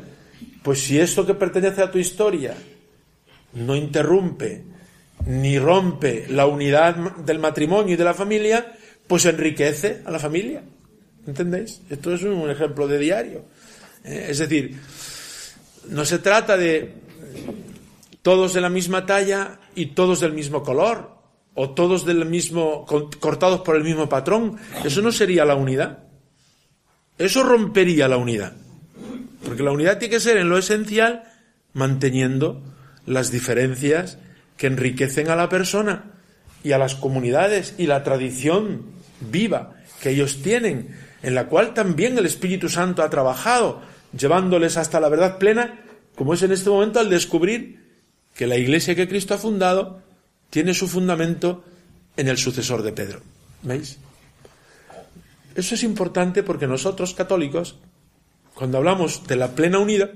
[0.63, 2.55] Pues si esto que pertenece a tu historia
[3.55, 4.63] no interrumpe
[5.27, 8.75] ni rompe la unidad del matrimonio y de la familia,
[9.07, 10.63] pues enriquece a la familia.
[11.27, 11.81] ¿Entendéis?
[11.89, 13.45] Esto es un ejemplo de diario.
[14.05, 14.79] Eh, es decir,
[15.89, 16.95] no se trata de
[18.23, 21.15] todos de la misma talla y todos del mismo color,
[21.55, 22.85] o todos del mismo,
[23.21, 24.57] cortados por el mismo patrón.
[24.85, 26.01] Eso no sería la unidad.
[27.17, 28.55] Eso rompería la unidad.
[29.45, 31.25] Porque la unidad tiene que ser en lo esencial
[31.73, 32.63] manteniendo
[33.07, 34.19] las diferencias
[34.57, 36.14] que enriquecen a la persona
[36.65, 38.83] y a las comunidades y la tradición
[39.21, 43.83] viva que ellos tienen, en la cual también el Espíritu Santo ha trabajado,
[44.19, 45.85] llevándoles hasta la verdad plena,
[46.17, 47.85] como es en este momento al descubrir
[48.35, 50.03] que la iglesia que Cristo ha fundado
[50.51, 51.65] tiene su fundamento
[52.17, 53.21] en el sucesor de Pedro.
[53.63, 53.99] ¿Veis?
[55.55, 57.77] Eso es importante porque nosotros, católicos,
[58.55, 60.13] cuando hablamos de la plena unidad,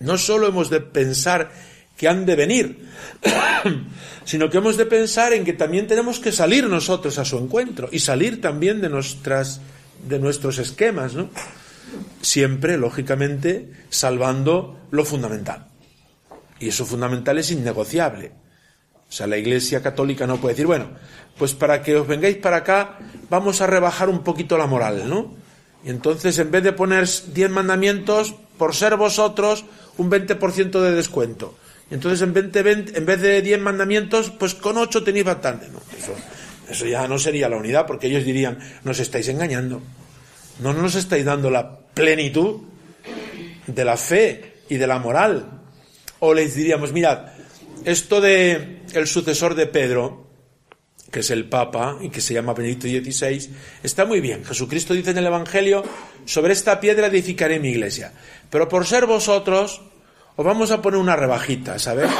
[0.00, 1.52] no solo hemos de pensar
[1.96, 2.88] que han de venir,
[4.24, 7.88] sino que hemos de pensar en que también tenemos que salir nosotros a su encuentro
[7.90, 9.60] y salir también de nuestras
[10.06, 11.30] de nuestros esquemas, ¿no?
[12.20, 15.66] Siempre, lógicamente, salvando lo fundamental.
[16.58, 18.32] Y eso fundamental es innegociable.
[19.08, 20.90] O sea, la Iglesia Católica no puede decir, bueno,
[21.38, 22.98] pues para que os vengáis para acá,
[23.30, 25.34] vamos a rebajar un poquito la moral, ¿no?
[25.84, 29.64] Y entonces, en vez de poner 10 mandamientos, por ser vosotros,
[29.96, 31.56] un 20% de descuento.
[31.90, 35.68] Entonces, en vez, de, en vez de 10 mandamientos, pues con 8 tenéis bastante.
[35.68, 36.14] No, eso,
[36.68, 39.82] eso ya no sería la unidad, porque ellos dirían, nos estáis engañando.
[40.60, 42.62] No nos estáis dando la plenitud
[43.66, 45.60] de la fe y de la moral.
[46.18, 47.26] O les diríamos, mirad,
[47.84, 50.26] esto de el sucesor de Pedro,
[51.10, 53.50] que es el Papa y que se llama Benedicto XVI,
[53.82, 54.44] está muy bien.
[54.44, 55.84] Jesucristo dice en el Evangelio,
[56.24, 58.12] sobre esta piedra edificaré mi iglesia.
[58.50, 59.82] Pero por ser vosotros,
[60.36, 62.10] os vamos a poner una rebajita, ¿sabes?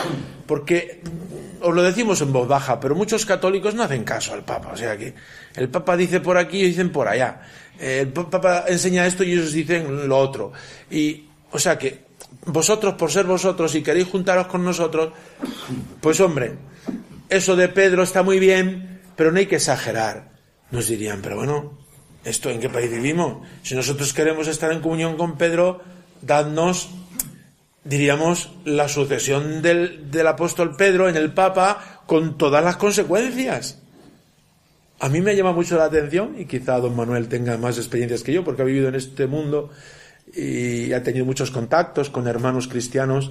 [0.47, 1.03] Porque
[1.61, 4.71] os lo decimos en voz baja, pero muchos católicos no hacen caso al Papa.
[4.73, 5.15] O sea que
[5.55, 7.43] el Papa dice por aquí y dicen por allá.
[7.79, 10.53] El Papa enseña esto y ellos dicen lo otro.
[10.91, 12.07] Y, o sea que
[12.47, 15.13] vosotros, por ser vosotros y queréis juntaros con nosotros,
[16.01, 16.55] pues hombre,
[17.29, 20.31] eso de Pedro está muy bien, pero no hay que exagerar.
[20.71, 21.79] Nos dirían, pero bueno,
[22.25, 23.47] ¿esto en qué país vivimos?
[23.63, 25.81] Si nosotros queremos estar en comunión con Pedro,
[26.23, 26.89] dadnos,
[27.87, 33.81] diríamos, la sucesión del, del apóstol Pedro en el Papa con todas las consecuencias.
[34.99, 38.33] A mí me llama mucho la atención, y quizá don Manuel tenga más experiencias que
[38.33, 39.71] yo, porque ha vivido en este mundo
[40.35, 43.31] y ha tenido muchos contactos con hermanos cristianos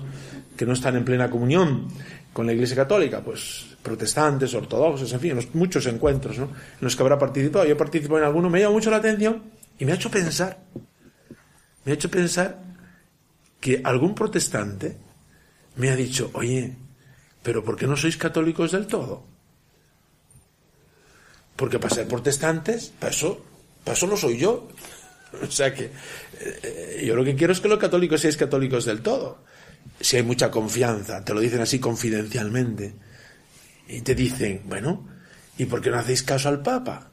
[0.56, 1.88] que no están en plena comunión
[2.32, 6.46] con la Iglesia Católica, pues protestantes, ortodoxos, en fin, muchos encuentros ¿no?
[6.46, 7.66] en los que habrá participado.
[7.66, 9.44] Yo he participado en alguno, me llama mucho la atención
[9.78, 10.58] y me ha hecho pensar,
[11.84, 12.65] me ha hecho pensar
[13.60, 14.98] que algún protestante
[15.76, 16.76] me ha dicho, oye,
[17.44, 19.24] pero ¿por qué no sois católicos del todo?
[21.56, 23.46] Porque para ser protestantes, para eso,
[23.86, 24.68] no soy yo.
[25.36, 25.92] O sea que
[26.40, 29.44] eh, yo lo que quiero es que los católicos seáis católicos del todo.
[30.00, 32.94] Si hay mucha confianza, te lo dicen así confidencialmente.
[33.90, 35.06] Y te dicen, bueno,
[35.58, 37.12] ¿y por qué no hacéis caso al Papa?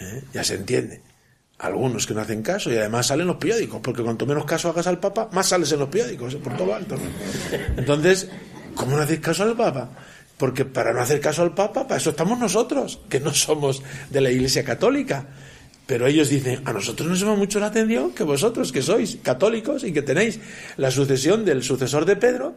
[0.00, 0.22] ¿Eh?
[0.32, 1.02] Ya se entiende.
[1.58, 4.86] Algunos que no hacen caso y además salen los periódicos, porque cuanto menos caso hagas
[4.86, 6.96] al Papa, más sales en los periódicos, por todo alto.
[7.76, 8.28] Entonces,
[8.74, 9.88] ¿cómo no hacéis caso al Papa?
[10.36, 14.20] Porque para no hacer caso al Papa, para eso estamos nosotros, que no somos de
[14.20, 15.26] la Iglesia Católica.
[15.86, 19.84] Pero ellos dicen, a nosotros nos llama mucho la atención que vosotros, que sois católicos
[19.84, 20.40] y que tenéis
[20.76, 22.54] la sucesión del sucesor de Pedro,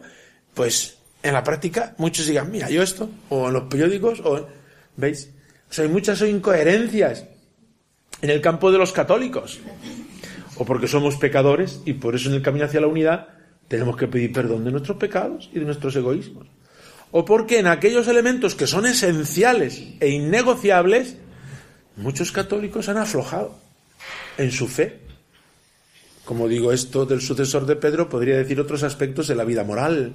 [0.52, 4.46] pues en la práctica muchos digan, mira, yo esto, o en los periódicos, o...
[4.96, 5.30] ¿Veis?
[5.70, 7.24] O sea, hay muchas incoherencias
[8.22, 9.60] en el campo de los católicos.
[10.56, 13.28] O porque somos pecadores y por eso en el camino hacia la unidad
[13.68, 16.46] tenemos que pedir perdón de nuestros pecados y de nuestros egoísmos.
[17.12, 21.16] O porque en aquellos elementos que son esenciales e innegociables,
[22.00, 23.58] Muchos católicos han aflojado
[24.38, 25.00] en su fe.
[26.24, 30.14] Como digo esto del sucesor de Pedro, podría decir otros aspectos de la vida moral,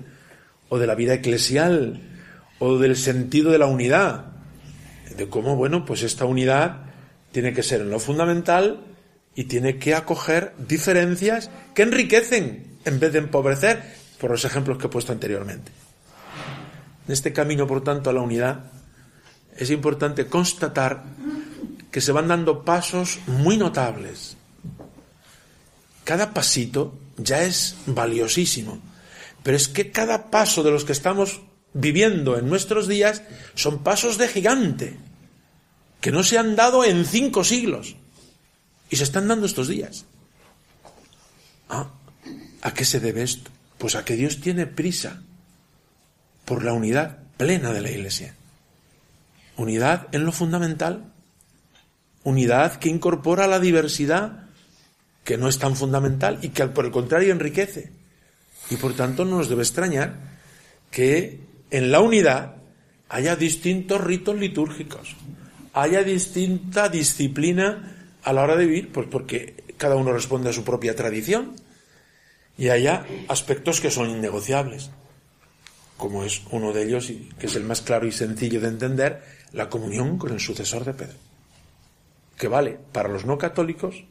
[0.70, 2.02] o de la vida eclesial,
[2.58, 4.26] o del sentido de la unidad.
[5.16, 6.85] De cómo, bueno, pues esta unidad
[7.36, 8.80] tiene que ser en lo fundamental
[9.36, 13.84] y tiene que acoger diferencias que enriquecen en vez de empobrecer,
[14.22, 15.70] por los ejemplos que he puesto anteriormente.
[17.06, 18.72] En este camino, por tanto, a la unidad,
[19.58, 21.04] es importante constatar
[21.92, 24.38] que se van dando pasos muy notables.
[26.06, 28.80] Cada pasito ya es valiosísimo,
[29.44, 31.42] pero es que cada paso de los que estamos
[31.74, 33.24] viviendo en nuestros días
[33.56, 34.98] son pasos de gigante,
[36.06, 37.96] que no se han dado en cinco siglos
[38.92, 40.06] y se están dando estos días.
[41.68, 41.90] Ah,
[42.62, 43.50] ¿A qué se debe esto?
[43.80, 45.24] Pues a que Dios tiene prisa
[46.46, 48.36] por la unidad plena de la Iglesia.
[49.58, 51.12] Unidad en lo fundamental,
[52.24, 54.44] unidad que incorpora la diversidad,
[55.24, 57.92] que no es tan fundamental y que por el contrario enriquece.
[58.70, 60.14] Y por tanto no nos debe extrañar
[60.92, 61.40] que
[61.72, 62.58] en la unidad
[63.10, 65.16] haya distintos ritos litúrgicos,
[65.76, 70.64] haya distinta disciplina a la hora de vivir, pues porque cada uno responde a su
[70.64, 71.56] propia tradición
[72.58, 74.90] y haya aspectos que son innegociables,
[75.98, 79.22] como es uno de ellos, y que es el más claro y sencillo de entender,
[79.52, 81.18] la comunión con el sucesor de Pedro
[82.38, 84.04] que vale para los no católicos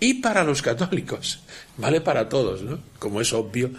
[0.00, 1.42] y para los católicos.
[1.78, 2.80] Vale para todos, ¿no?
[2.98, 3.70] Como es obvio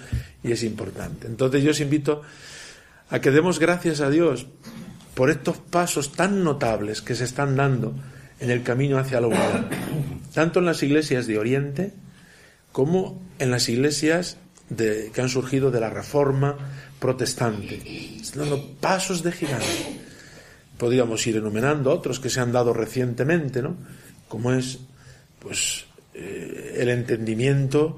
[0.43, 1.27] y es importante.
[1.27, 2.21] Entonces yo os invito
[3.09, 4.47] a que demos gracias a Dios
[5.15, 7.95] por estos pasos tan notables que se están dando
[8.39, 9.65] en el camino hacia la unidad,
[10.33, 11.93] tanto en las iglesias de Oriente
[12.71, 14.37] como en las iglesias
[14.77, 16.57] que han surgido de la Reforma
[16.99, 17.81] protestante.
[18.19, 20.05] Están dando pasos de gigante
[20.77, 23.75] podríamos ir enumerando otros que se han dado recientemente, ¿no?
[24.27, 24.79] Como es,
[25.39, 27.95] pues, eh, el entendimiento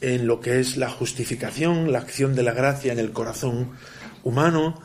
[0.00, 3.70] en lo que es la justificación, la acción de la gracia en el corazón
[4.22, 4.80] humano,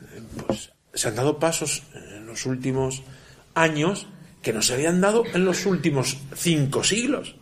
[0.00, 3.02] eh, pues se han dado pasos en los últimos
[3.54, 4.08] años
[4.42, 7.36] que no se habían dado en los últimos cinco siglos.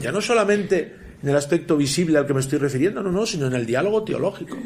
[0.00, 3.46] Ya no solamente en el aspecto visible al que me estoy refiriendo, no, no, sino
[3.46, 4.56] en el diálogo teológico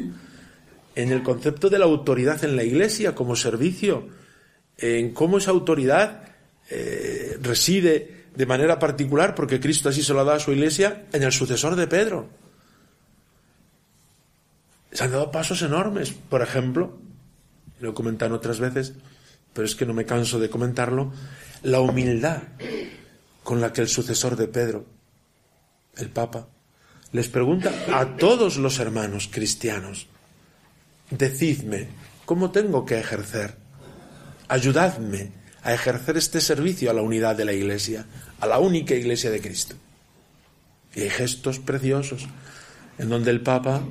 [0.97, 4.07] en el concepto de la autoridad en la Iglesia como servicio,
[4.79, 6.23] en cómo esa autoridad
[6.71, 11.05] eh, reside de manera particular, porque Cristo así se lo ha dado a su Iglesia,
[11.13, 12.29] en el sucesor de Pedro.
[14.91, 16.97] Se han dado pasos enormes, por ejemplo,
[17.79, 18.93] lo he comentado otras veces,
[19.53, 21.11] pero es que no me canso de comentarlo,
[21.63, 22.43] la humildad
[23.43, 24.85] con la que el sucesor de Pedro,
[25.95, 26.47] el Papa,
[27.11, 30.07] les pregunta a todos los hermanos cristianos,
[31.09, 31.87] decidme,
[32.25, 33.55] ¿cómo tengo que ejercer?
[34.49, 35.31] Ayudadme
[35.63, 38.05] a ejercer este servicio a la unidad de la Iglesia,
[38.39, 39.75] a la única Iglesia de Cristo.
[40.95, 42.27] Y hay gestos preciosos
[42.97, 43.81] en donde el Papa,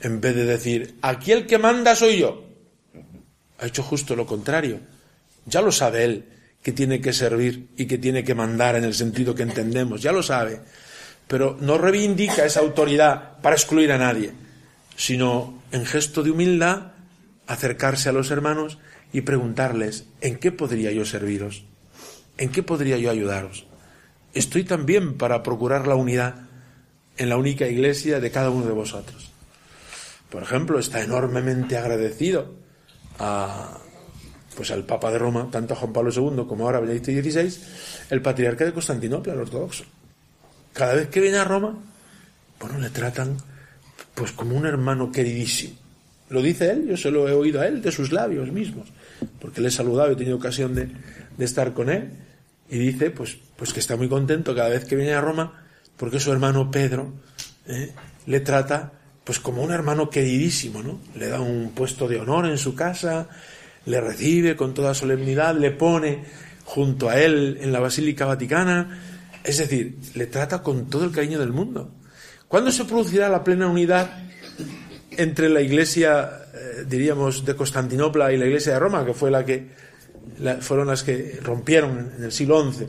[0.00, 2.47] en vez de decir, aquí el que manda soy yo,
[3.58, 4.80] ha hecho justo lo contrario.
[5.46, 6.24] Ya lo sabe él
[6.62, 10.12] que tiene que servir y que tiene que mandar en el sentido que entendemos, ya
[10.12, 10.60] lo sabe.
[11.26, 14.32] Pero no reivindica esa autoridad para excluir a nadie,
[14.96, 16.92] sino en gesto de humildad
[17.46, 18.78] acercarse a los hermanos
[19.12, 21.64] y preguntarles, ¿en qué podría yo serviros?
[22.36, 23.66] ¿En qué podría yo ayudaros?
[24.34, 26.34] Estoy también para procurar la unidad
[27.16, 29.30] en la única iglesia de cada uno de vosotros.
[30.30, 32.54] Por ejemplo, está enormemente agradecido
[33.18, 33.78] a,
[34.56, 37.60] pues al Papa de Roma, tanto a Juan Pablo II como ahora Benedicto XVI,
[38.10, 39.84] el patriarca de Constantinopla, el ortodoxo.
[40.72, 41.78] Cada vez que viene a Roma,
[42.60, 43.36] bueno, le tratan
[44.14, 45.74] pues como un hermano queridísimo.
[46.30, 48.88] Lo dice él, yo se lo he oído a él de sus labios mismos,
[49.40, 50.88] porque le he saludado, he tenido ocasión de,
[51.36, 52.10] de estar con él,
[52.68, 55.64] y dice pues, pues que está muy contento cada vez que viene a Roma,
[55.96, 57.12] porque su hermano Pedro
[57.66, 57.92] ¿eh?
[58.26, 58.92] le trata
[59.28, 61.00] pues como un hermano queridísimo, ¿no?
[61.14, 63.28] Le da un puesto de honor en su casa,
[63.84, 66.24] le recibe con toda solemnidad, le pone
[66.64, 68.98] junto a él en la Basílica Vaticana,
[69.44, 71.92] es decir, le trata con todo el cariño del mundo.
[72.48, 74.10] ¿Cuándo se producirá la plena unidad
[75.10, 79.44] entre la Iglesia, eh, diríamos, de Constantinopla y la Iglesia de Roma, que fue la
[79.44, 79.68] que
[80.62, 82.86] fueron las que rompieron en el siglo XI?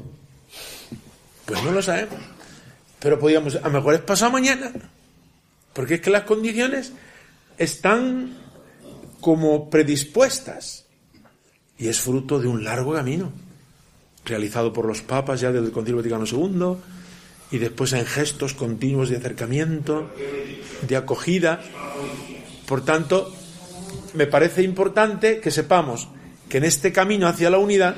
[1.45, 2.15] Pues no lo sabemos.
[3.01, 4.71] Pero podíamos, a lo mejor es pasado mañana.
[5.79, 6.91] Porque es que las condiciones
[7.57, 8.35] están
[9.21, 10.87] como predispuestas.
[11.77, 13.31] Y es fruto de un largo camino,
[14.25, 16.81] realizado por los papas ya desde el Concilio Vaticano II,
[17.51, 20.11] y después en gestos continuos de acercamiento,
[20.85, 21.61] de acogida.
[22.67, 23.33] Por tanto,
[24.15, 26.09] me parece importante que sepamos
[26.49, 27.95] que en este camino hacia la unidad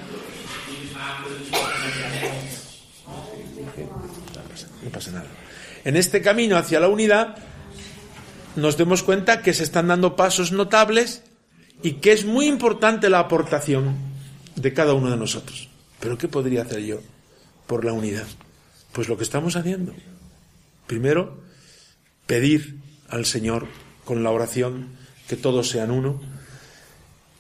[4.84, 5.26] no pasa nada.
[5.84, 7.38] En este camino hacia la unidad
[8.56, 11.24] nos demos cuenta que se están dando pasos notables
[11.84, 13.96] y que es muy importante la aportación
[14.56, 15.70] de cada uno de nosotros.
[16.00, 17.00] Pero ¿qué podría hacer yo
[17.68, 18.28] por la unidad?
[18.92, 19.94] Pues lo que estamos haciendo.
[20.88, 21.42] Primero,
[22.28, 22.78] pedir
[23.10, 23.68] al Señor
[24.06, 24.90] con la oración
[25.28, 26.22] que todos sean uno,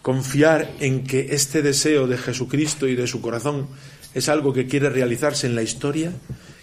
[0.01, 3.67] confiar en que este deseo de Jesucristo y de su corazón
[4.13, 6.13] es algo que quiere realizarse en la historia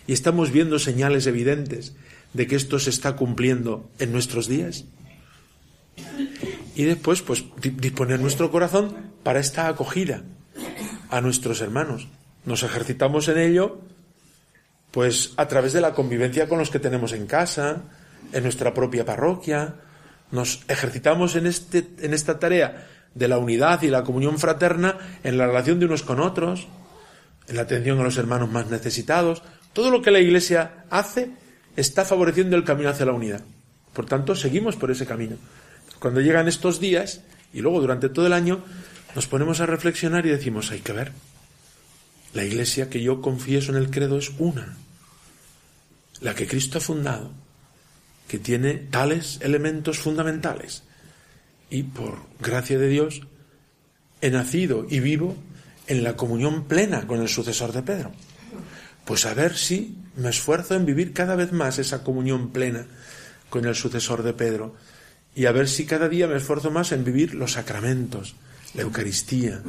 [0.07, 1.92] y estamos viendo señales evidentes
[2.33, 4.85] de que esto se está cumpliendo en nuestros días.
[6.74, 10.22] Y después, pues, disponer nuestro corazón para esta acogida
[11.11, 12.07] a nuestros hermanos.
[12.45, 13.81] Nos ejercitamos en ello,
[14.91, 17.83] pues, a través de la convivencia con los que tenemos en casa,
[18.33, 19.74] en nuestra propia parroquia.
[20.31, 25.39] Nos ejercitamos en, este, en esta tarea de la unidad y la comunión fraterna en
[25.39, 26.68] la relación de unos con otros,
[27.49, 29.43] en la atención a los hermanos más necesitados.
[29.72, 31.33] Todo lo que la Iglesia hace
[31.81, 33.43] está favoreciendo el camino hacia la unidad.
[33.93, 35.37] Por tanto, seguimos por ese camino.
[36.01, 37.22] Cuando llegan estos días,
[37.53, 38.64] y luego durante todo el año,
[39.14, 41.12] nos ponemos a reflexionar y decimos, hay que ver,
[42.35, 44.76] la iglesia que yo confieso en el credo es una,
[46.20, 47.31] la que Cristo ha fundado,
[48.26, 50.83] que tiene tales elementos fundamentales.
[51.70, 53.22] Y por gracia de Dios,
[54.20, 55.37] he nacido y vivo
[55.87, 58.12] en la comunión plena con el sucesor de Pedro.
[59.05, 62.86] Pues a ver si me esfuerzo en vivir cada vez más esa comunión plena
[63.50, 64.74] con el sucesor de Pedro
[65.34, 68.34] y a ver si cada día me esfuerzo más en vivir los sacramentos,
[68.74, 69.62] la Eucaristía,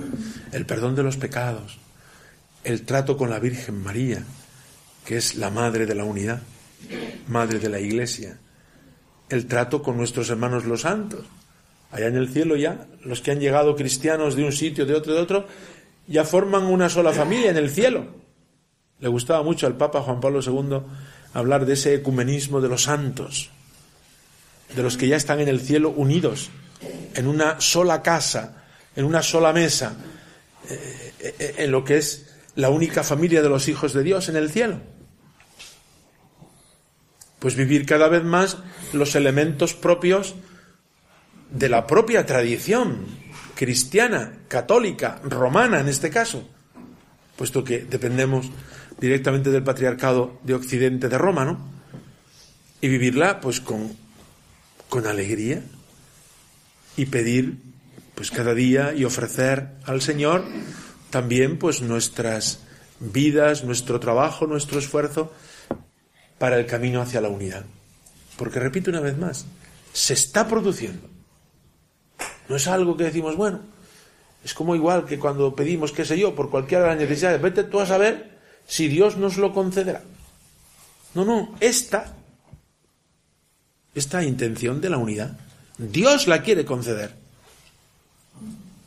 [0.51, 1.77] el perdón de los pecados,
[2.63, 4.23] el trato con la Virgen María,
[5.05, 6.41] que es la madre de la unidad,
[7.27, 8.39] madre de la Iglesia,
[9.29, 11.25] el trato con nuestros hermanos los santos.
[11.91, 15.13] Allá en el cielo ya, los que han llegado cristianos de un sitio, de otro,
[15.13, 15.47] de otro,
[16.07, 18.18] ya forman una sola familia en el cielo.
[18.99, 20.81] Le gustaba mucho al Papa Juan Pablo II
[21.33, 23.49] hablar de ese ecumenismo de los santos,
[24.75, 26.49] de los que ya están en el cielo unidos,
[27.15, 28.63] en una sola casa,
[28.95, 29.95] en una sola mesa,
[30.69, 34.35] eh, eh, en lo que es la única familia de los hijos de Dios en
[34.35, 34.79] el cielo.
[37.39, 38.57] Pues vivir cada vez más
[38.91, 40.35] los elementos propios
[41.51, 43.05] de la propia tradición
[43.55, 46.47] cristiana, católica, romana en este caso,
[47.37, 48.49] puesto que dependemos
[48.99, 51.59] directamente del patriarcado de Occidente de Roma, ¿no?
[52.81, 53.95] Y vivirla pues con,
[54.89, 55.61] con alegría
[56.95, 57.57] y pedir
[58.15, 60.43] pues cada día y ofrecer al Señor
[61.09, 62.59] también pues nuestras
[62.99, 65.33] vidas, nuestro trabajo, nuestro esfuerzo
[66.37, 67.65] para el camino hacia la unidad.
[68.37, 69.45] Porque repito una vez más,
[69.93, 71.07] se está produciendo.
[72.47, 73.61] No es algo que decimos, bueno,
[74.43, 77.63] es como igual que cuando pedimos, qué sé yo, por cualquiera de las necesidades, vete
[77.63, 78.28] tú a saber
[78.69, 80.03] si Dios nos lo concederá.
[81.15, 82.13] No, no, esta,
[83.95, 85.37] esta intención de la unidad,
[85.77, 87.15] Dios la quiere conceder.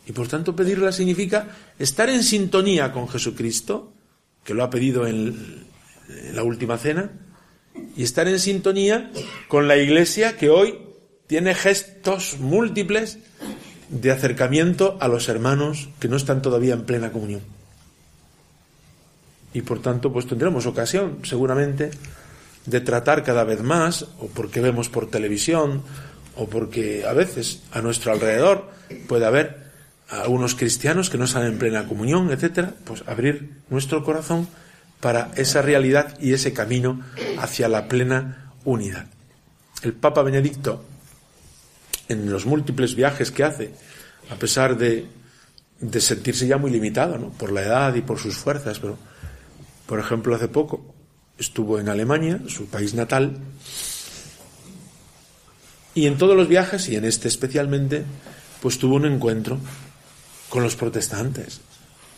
[0.07, 3.93] Y por tanto pedirla significa estar en sintonía con Jesucristo,
[4.45, 5.67] que lo ha pedido en,
[6.33, 7.11] la última cena,
[7.97, 9.11] y estar en sintonía
[9.49, 10.79] con la Iglesia que hoy
[11.27, 13.19] tiene gestos múltiples
[13.89, 17.41] de acercamiento a los hermanos que no están todavía en plena comunión.
[19.53, 21.91] Y por tanto, pues tendremos ocasión, seguramente,
[22.67, 25.83] de tratar cada vez más, o porque vemos por televisión,
[26.37, 28.71] o porque a veces a nuestro alrededor
[29.09, 29.63] puede haber
[30.09, 34.47] algunos cristianos que no están en plena comunión, etcétera, pues abrir nuestro corazón
[35.01, 37.01] para esa realidad y ese camino
[37.39, 39.07] hacia la plena unidad.
[39.83, 40.85] El Papa Benedicto,
[42.09, 43.75] en los múltiples viajes que hace,
[44.31, 45.07] a pesar de,
[45.81, 47.31] de sentirse ya muy limitado ¿no?
[47.31, 48.99] por la edad y por sus fuerzas, pero,
[49.93, 50.95] por ejemplo, hace poco
[51.37, 53.37] estuvo en Alemania, su país natal,
[55.95, 58.03] y en todos los viajes, y en este especialmente,
[58.63, 59.59] pues tuvo un encuentro
[60.49, 61.61] con los protestantes.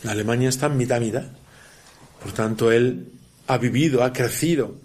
[0.05, 1.25] En Alemania están mitad mitad.
[2.23, 3.11] Por tanto, él
[3.49, 4.77] ha vivido, ha crecido,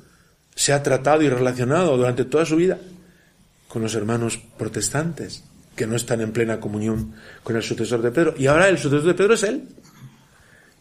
[0.56, 2.80] se ha tratado y relacionado durante toda su vida
[3.68, 5.44] con los hermanos protestantes
[5.76, 7.14] que no están en plena comunión
[7.44, 8.34] con el sucesor de Pedro.
[8.36, 9.68] Y ahora el sucesor de Pedro es él.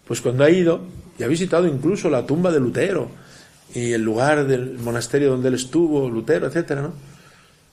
[0.09, 0.80] Pues cuando ha ido
[1.18, 3.11] y ha visitado incluso la tumba de Lutero
[3.74, 6.94] y el lugar del monasterio donde él estuvo, Lutero, etcétera, ¿no?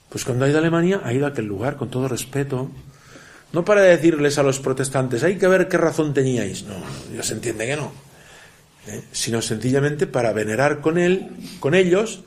[0.10, 2.70] Pues cuando ha ido a Alemania, ha ido a aquel lugar con todo respeto,
[3.54, 6.64] no para decirles a los protestantes, hay que ver qué razón teníais.
[6.64, 6.76] No,
[7.16, 7.92] ya se entiende que no.
[8.88, 9.04] ¿eh?
[9.12, 11.30] Sino sencillamente para venerar con él,
[11.60, 12.24] con ellos,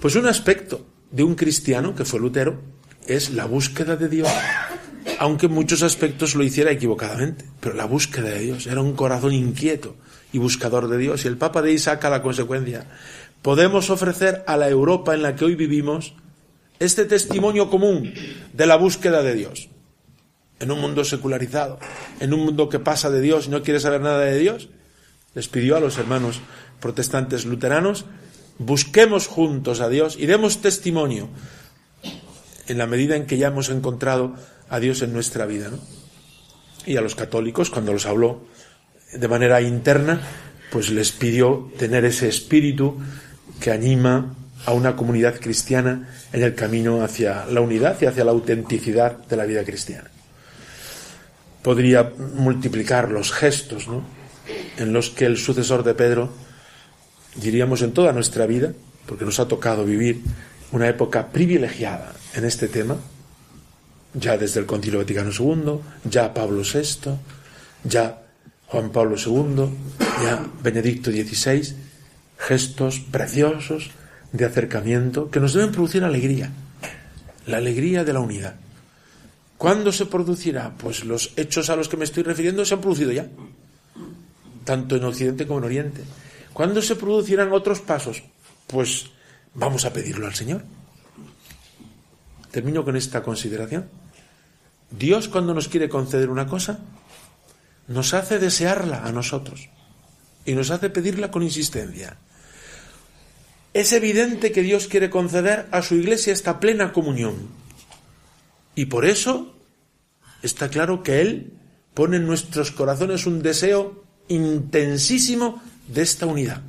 [0.00, 2.60] pues un aspecto de un cristiano, que fue Lutero,
[3.06, 4.30] es la búsqueda de Dios.
[5.18, 9.32] Aunque en muchos aspectos lo hiciera equivocadamente, pero la búsqueda de Dios era un corazón
[9.32, 9.96] inquieto
[10.32, 11.24] y buscador de Dios.
[11.24, 12.86] Y el Papa de ahí saca la consecuencia.
[13.42, 16.14] Podemos ofrecer a la Europa en la que hoy vivimos
[16.78, 18.12] este testimonio común
[18.52, 19.68] de la búsqueda de Dios
[20.60, 21.78] en un mundo secularizado,
[22.20, 24.68] en un mundo que pasa de Dios y no quiere saber nada de Dios,
[25.34, 26.40] les pidió a los hermanos
[26.80, 28.06] protestantes luteranos,
[28.58, 31.28] busquemos juntos a Dios y demos testimonio
[32.66, 34.34] en la medida en que ya hemos encontrado
[34.68, 35.70] a Dios en nuestra vida.
[36.86, 38.46] Y a los católicos, cuando los habló
[39.12, 40.20] de manera interna,
[40.70, 42.98] pues les pidió tener ese espíritu
[43.60, 44.34] que anima
[44.66, 49.36] a una comunidad cristiana en el camino hacia la unidad y hacia la autenticidad de
[49.36, 50.10] la vida cristiana
[51.62, 54.02] podría multiplicar los gestos ¿no?
[54.78, 56.30] en los que el sucesor de Pedro,
[57.34, 58.72] diríamos en toda nuestra vida,
[59.06, 60.22] porque nos ha tocado vivir
[60.72, 62.96] una época privilegiada en este tema,
[64.14, 67.10] ya desde el Concilio Vaticano II, ya Pablo VI,
[67.84, 68.22] ya
[68.66, 69.66] Juan Pablo II,
[70.22, 71.74] ya Benedicto XVI,
[72.38, 73.90] gestos preciosos
[74.32, 76.50] de acercamiento que nos deben producir alegría,
[77.46, 78.56] la alegría de la unidad.
[79.56, 80.72] ¿Cuándo se producirá?
[80.76, 83.26] Pues los hechos a los que me estoy refiriendo se han producido ya,
[84.64, 86.02] tanto en Occidente como en Oriente.
[86.52, 88.22] ¿Cuándo se producirán otros pasos?
[88.66, 89.06] Pues
[89.54, 90.62] vamos a pedirlo al Señor.
[92.50, 93.88] Termino con esta consideración.
[94.90, 96.78] Dios cuando nos quiere conceder una cosa,
[97.88, 99.68] nos hace desearla a nosotros
[100.44, 102.16] y nos hace pedirla con insistencia.
[103.74, 107.48] Es evidente que Dios quiere conceder a su iglesia esta plena comunión
[108.74, 109.54] y por eso
[110.42, 111.52] está claro que Él
[111.94, 116.62] pone en nuestros corazones un deseo intensísimo de esta unidad.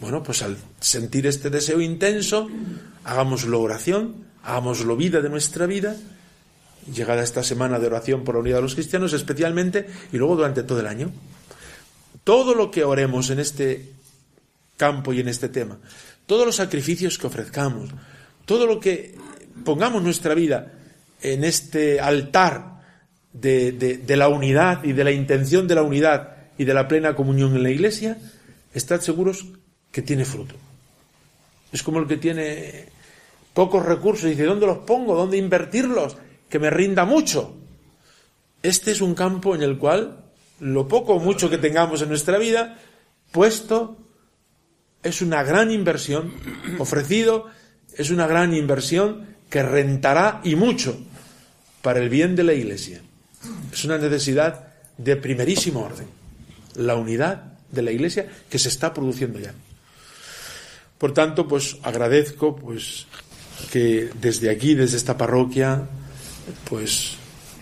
[0.00, 2.48] Bueno, pues al sentir este deseo intenso,
[3.04, 5.96] hagámoslo oración, hagámoslo vida de nuestra vida,
[6.92, 10.62] llegada esta semana de oración por la unidad de los cristianos especialmente, y luego durante
[10.62, 11.10] todo el año.
[12.24, 13.92] Todo lo que oremos en este
[14.76, 15.78] campo y en este tema,
[16.26, 17.90] todos los sacrificios que ofrezcamos,
[18.46, 19.14] todo lo que
[19.64, 20.72] pongamos nuestra vida
[21.20, 22.80] en este altar
[23.32, 27.54] de, la unidad y de la intención de la unidad y de la plena comunión
[27.56, 28.18] en la iglesia,
[28.74, 29.46] estad seguros
[29.92, 30.54] que tiene fruto.
[31.72, 32.86] Es como el que tiene
[33.54, 35.14] pocos recursos y dice, ¿dónde los pongo?
[35.14, 36.16] ¿Dónde invertirlos?
[36.48, 37.54] Que me rinda mucho.
[38.62, 40.24] Este es un campo en el cual
[40.60, 42.78] lo poco o mucho que tengamos en nuestra vida,
[43.32, 43.96] puesto,
[45.02, 46.32] es una gran inversión,
[46.78, 47.46] ofrecido,
[47.96, 50.98] es una gran inversión que rentará y mucho
[51.82, 53.00] para el bien de la Iglesia.
[53.72, 56.06] Es una necesidad de primerísimo orden.
[56.74, 59.54] La unidad de la Iglesia que se está produciendo ya.
[60.98, 63.06] Por tanto, pues agradezco pues
[63.72, 65.88] que desde aquí, desde esta parroquia,
[66.68, 67.16] pues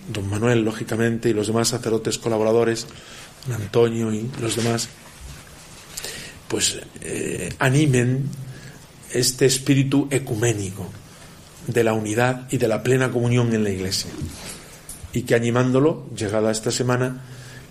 [0.09, 2.86] don Manuel, lógicamente, y los demás sacerdotes colaboradores,
[3.53, 4.88] Antonio y los demás,
[6.49, 8.28] pues eh, animen
[9.12, 10.90] este espíritu ecuménico
[11.66, 14.11] de la unidad y de la plena comunión en la Iglesia.
[15.12, 17.22] Y que animándolo, llegada esta semana,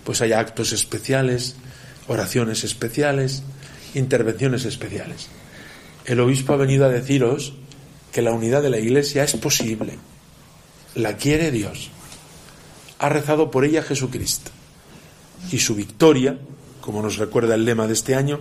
[0.04, 1.56] pues haya actos especiales,
[2.06, 3.42] oraciones especiales,
[3.94, 5.28] intervenciones especiales.
[6.04, 7.54] El obispo ha venido a deciros
[8.12, 9.98] que la unidad de la Iglesia es posible,
[10.94, 11.90] la quiere Dios,
[12.98, 14.50] ha rezado por ella Jesucristo.
[15.52, 16.38] Y su victoria,
[16.80, 18.40] como nos recuerda el lema de este año,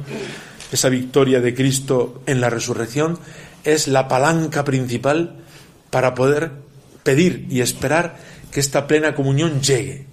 [0.72, 3.20] esa victoria de Cristo en la resurrección
[3.63, 5.38] es la palanca principal
[5.89, 6.51] para poder
[7.03, 8.18] pedir y esperar
[8.51, 10.05] que esta plena comunión llegue.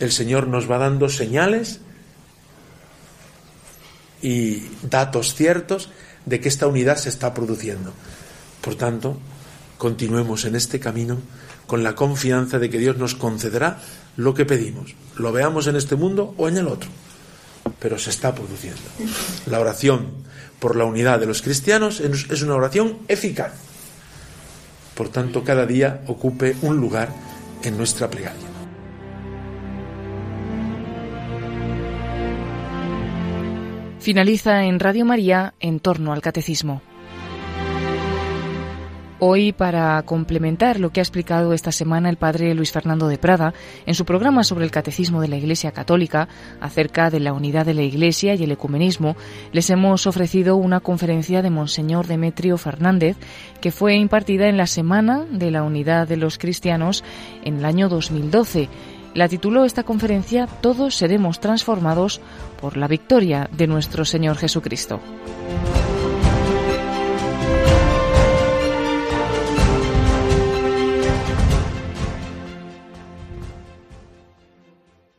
[0.00, 1.80] El Señor nos va dando señales
[4.20, 5.90] y datos ciertos
[6.26, 7.92] de que esta unidad se está produciendo.
[8.60, 9.18] Por tanto,
[9.78, 11.18] continuemos en este camino
[11.66, 13.78] con la confianza de que Dios nos concederá
[14.16, 16.88] lo que pedimos, lo veamos en este mundo o en el otro,
[17.78, 18.80] pero se está produciendo.
[19.46, 20.08] La oración
[20.58, 23.52] por la unidad de los cristianos es una oración eficaz.
[24.94, 27.10] Por tanto, cada día ocupe un lugar
[27.62, 28.55] en nuestra plegaria.
[34.06, 36.80] Finaliza en Radio María en torno al catecismo.
[39.18, 43.52] Hoy, para complementar lo que ha explicado esta semana el padre Luis Fernando de Prada
[43.84, 46.28] en su programa sobre el catecismo de la Iglesia Católica
[46.60, 49.16] acerca de la unidad de la Iglesia y el ecumenismo,
[49.50, 53.16] les hemos ofrecido una conferencia de Monseñor Demetrio Fernández
[53.60, 57.02] que fue impartida en la Semana de la Unidad de los Cristianos
[57.42, 58.68] en el año 2012.
[59.16, 62.20] La tituló esta conferencia Todos seremos transformados
[62.60, 65.00] por la victoria de nuestro Señor Jesucristo.